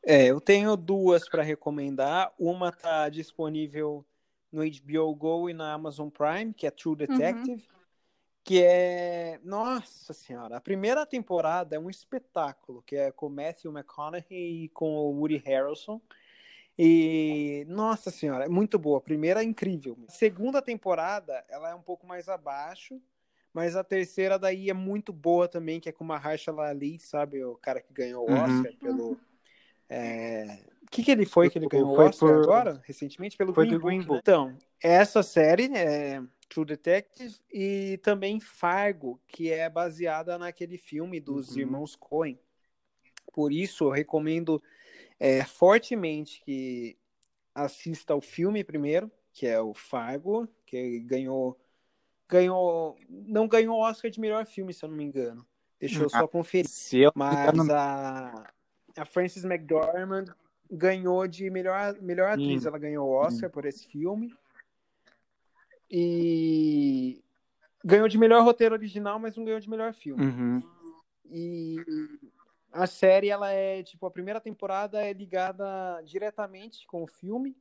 [0.03, 2.33] É, eu tenho duas para recomendar.
[2.39, 4.05] Uma tá disponível
[4.51, 7.67] no HBO Go e na Amazon Prime, que é True Detective,
[8.49, 14.63] que é, nossa senhora, a primeira temporada é um espetáculo, que é com Matthew McConaughey
[14.63, 16.01] e com o Woody Harrelson.
[16.75, 18.97] E nossa senhora, é muito boa.
[18.97, 19.95] A primeira é incrível.
[20.07, 22.99] A segunda temporada, ela é um pouco mais abaixo,
[23.53, 27.43] mas a terceira daí é muito boa também, que é com uma Mahershala Ali, sabe,
[27.43, 28.41] o cara que ganhou o Uhum.
[28.45, 29.15] Oscar pelo
[29.87, 33.37] é, O que, que ele foi que ele ganhou Foi o Oscar por- agora, recentemente?
[33.37, 34.05] Pelo foi Green do Book, Green né?
[34.07, 34.19] Book.
[34.21, 36.19] Então, essa série é
[36.49, 41.59] True Detective e também Fargo, que é baseada naquele filme dos Uhum.
[41.61, 42.39] irmãos Coen.
[43.31, 44.61] Por isso, eu recomendo
[45.19, 46.97] é, fortemente que
[47.53, 51.57] assista o filme primeiro, que é o Fargo, que ganhou
[52.27, 55.45] ganhou não ganhou o Oscar de melhor filme, se eu não me engano.
[55.79, 56.69] Deixa eu Hum, só conferir.
[56.69, 58.53] Se eu não Mas engano, a,
[58.97, 60.25] a Frances McDormand
[60.69, 62.61] ganhou de melhor, melhor atriz.
[62.61, 62.67] Sim.
[62.67, 64.33] Ela ganhou o Oscar por esse filme.
[65.89, 67.23] E
[67.83, 70.23] ganhou de melhor roteiro original, mas não ganhou de melhor filme.
[70.23, 70.63] Uhum.
[71.25, 71.77] E
[72.71, 77.55] a série, ela é, tipo, a primeira temporada é ligada diretamente com o filme.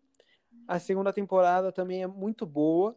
[0.66, 2.97] A segunda temporada também é muito boa.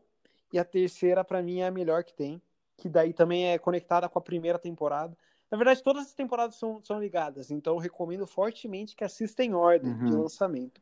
[0.51, 2.41] E a terceira, pra mim, é a melhor que tem.
[2.77, 5.17] Que daí também é conectada com a primeira temporada.
[5.49, 7.51] Na verdade, todas as temporadas são, são ligadas.
[7.51, 10.23] Então, eu recomendo fortemente que assista em ordem de Uhum.
[10.23, 10.81] lançamento.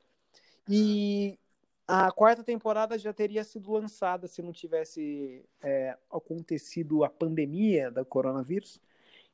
[0.68, 1.38] E
[1.92, 8.06] a quarta temporada já teria sido lançada se não tivesse é, acontecido a pandemia da
[8.06, 8.80] coronavírus.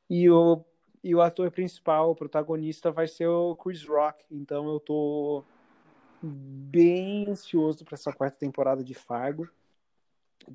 [0.09, 0.63] E o,
[1.03, 4.23] e o ator principal, o protagonista, vai ser o Chris Rock.
[4.31, 5.43] Então eu tô
[6.23, 9.49] bem ansioso para essa quarta temporada de Fargo.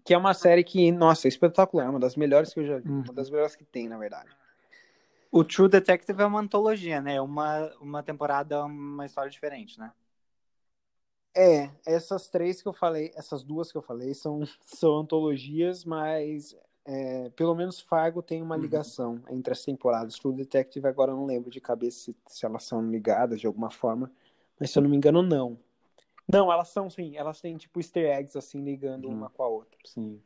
[0.02, 1.90] Que é uma série que, nossa, é espetacular.
[1.90, 2.88] Uma das melhores que eu já vi.
[2.88, 3.02] Uhum.
[3.02, 4.30] Uma das melhores que tem, na verdade.
[5.30, 7.20] O True Detective é uma antologia, né?
[7.20, 9.92] Uma, uma temporada, uma história diferente, né?
[11.34, 16.56] É, essas três que eu falei, essas duas que eu falei são, são antologias, mas
[16.84, 18.60] é, pelo menos Fargo tem uma Uhum.
[18.62, 20.16] ligação entre as temporadas.
[20.18, 23.70] True Detective agora eu não lembro de cabeça se, se elas são ligadas de alguma
[23.70, 24.10] forma,
[24.58, 25.58] mas se eu não me engano, não.
[26.28, 29.14] Não, elas são sim, elas têm tipo easter eggs assim ligando Uhum.
[29.14, 29.78] uma com a outra.
[29.84, 30.20] Sim.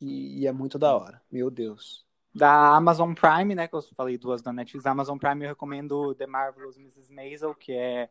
[0.00, 2.06] E, e é muito da hora, meu Deus.
[2.34, 3.66] Da Amazon Prime, né?
[3.66, 4.84] Que eu falei duas da Netflix.
[4.84, 7.12] Da Amazon Prime eu recomendo The Marvelous Mrs.
[7.12, 8.08] Maisel, que é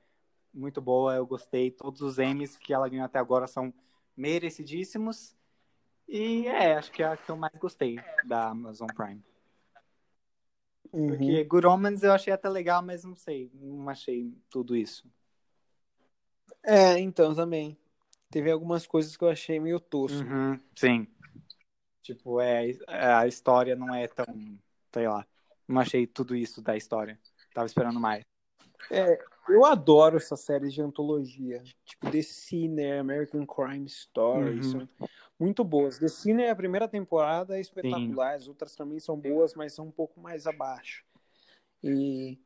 [0.53, 1.71] muito boa, eu gostei.
[1.71, 3.73] Todos os Emmys que ela ganhou até agora são
[4.15, 5.35] merecidíssimos.
[6.07, 9.21] E é, acho que é a que eu mais gostei da Amazon Prime.
[10.93, 11.07] Uhum.
[11.07, 15.05] Porque Good Omens eu achei até legal, mas não sei, não achei tudo isso.
[16.63, 17.77] É, então também.
[18.29, 20.19] Teve algumas coisas que eu achei meio tosco.
[20.19, 21.07] Uhum, sim.
[22.01, 24.25] Tipo, é, a história não é tão,
[24.93, 25.25] sei lá.
[25.67, 27.19] Não achei tudo isso da história.
[27.53, 28.23] Tava esperando mais.
[28.89, 29.19] É,
[29.49, 34.87] eu adoro essas séries de antologia, tipo The Sinner, American Crime Story, Uhum.
[35.39, 35.97] muito boas.
[35.97, 39.91] The Sinner, a primeira temporada é espetacular, as outras também são boas, mas são um
[39.91, 41.03] pouco mais abaixo.
[41.83, 42.39] E,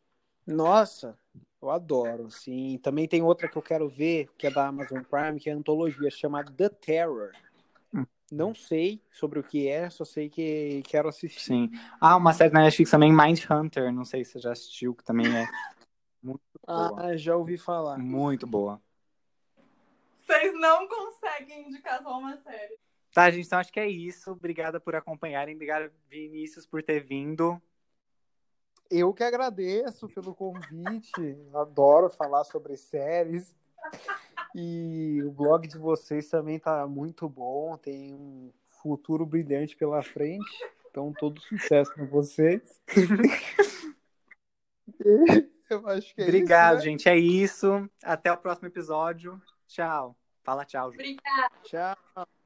[0.46, 1.18] nossa,
[1.62, 2.80] eu adoro, assim.
[2.80, 6.10] Também tem outra que eu quero ver, que é da Amazon Prime, que é antologia,
[6.10, 7.32] chamada The Terror.
[7.94, 8.06] Hum.
[8.32, 11.42] Não sei sobre o que é, só sei que quero assistir.
[11.42, 11.72] Sim.
[12.00, 13.92] Ah, uma série na Netflix também, Mind Hunter.
[13.92, 15.46] Não sei se você já assistiu, que também é
[16.68, 17.08] muito boa.
[17.08, 17.98] Ah, já ouvi falar.
[17.98, 18.82] Muito boa.
[20.16, 22.78] Vocês não conseguem indicar só uma série.
[23.14, 24.32] Tá, gente, então acho que é isso.
[24.32, 25.56] Obrigada por acompanharem.
[25.56, 27.62] Obrigada, Vinícius, por ter vindo.
[28.90, 31.38] Eu que agradeço pelo convite.
[31.54, 33.54] Adoro falar sobre séries.
[34.56, 37.78] E o blog de vocês também tá muito bom.
[37.78, 38.52] Tem um
[38.82, 40.50] futuro brilhante pela frente.
[40.90, 42.80] Então, todo sucesso para vocês.
[45.72, 46.92] Eu acho que é Obrigado, isso, né?
[46.92, 47.10] gente.
[47.10, 47.90] É isso.
[48.04, 49.42] Até o próximo episódio.
[49.68, 50.18] Tchau.
[50.44, 50.90] Fala tchau.
[50.90, 51.52] Obrigada.
[51.64, 52.41] Tchau.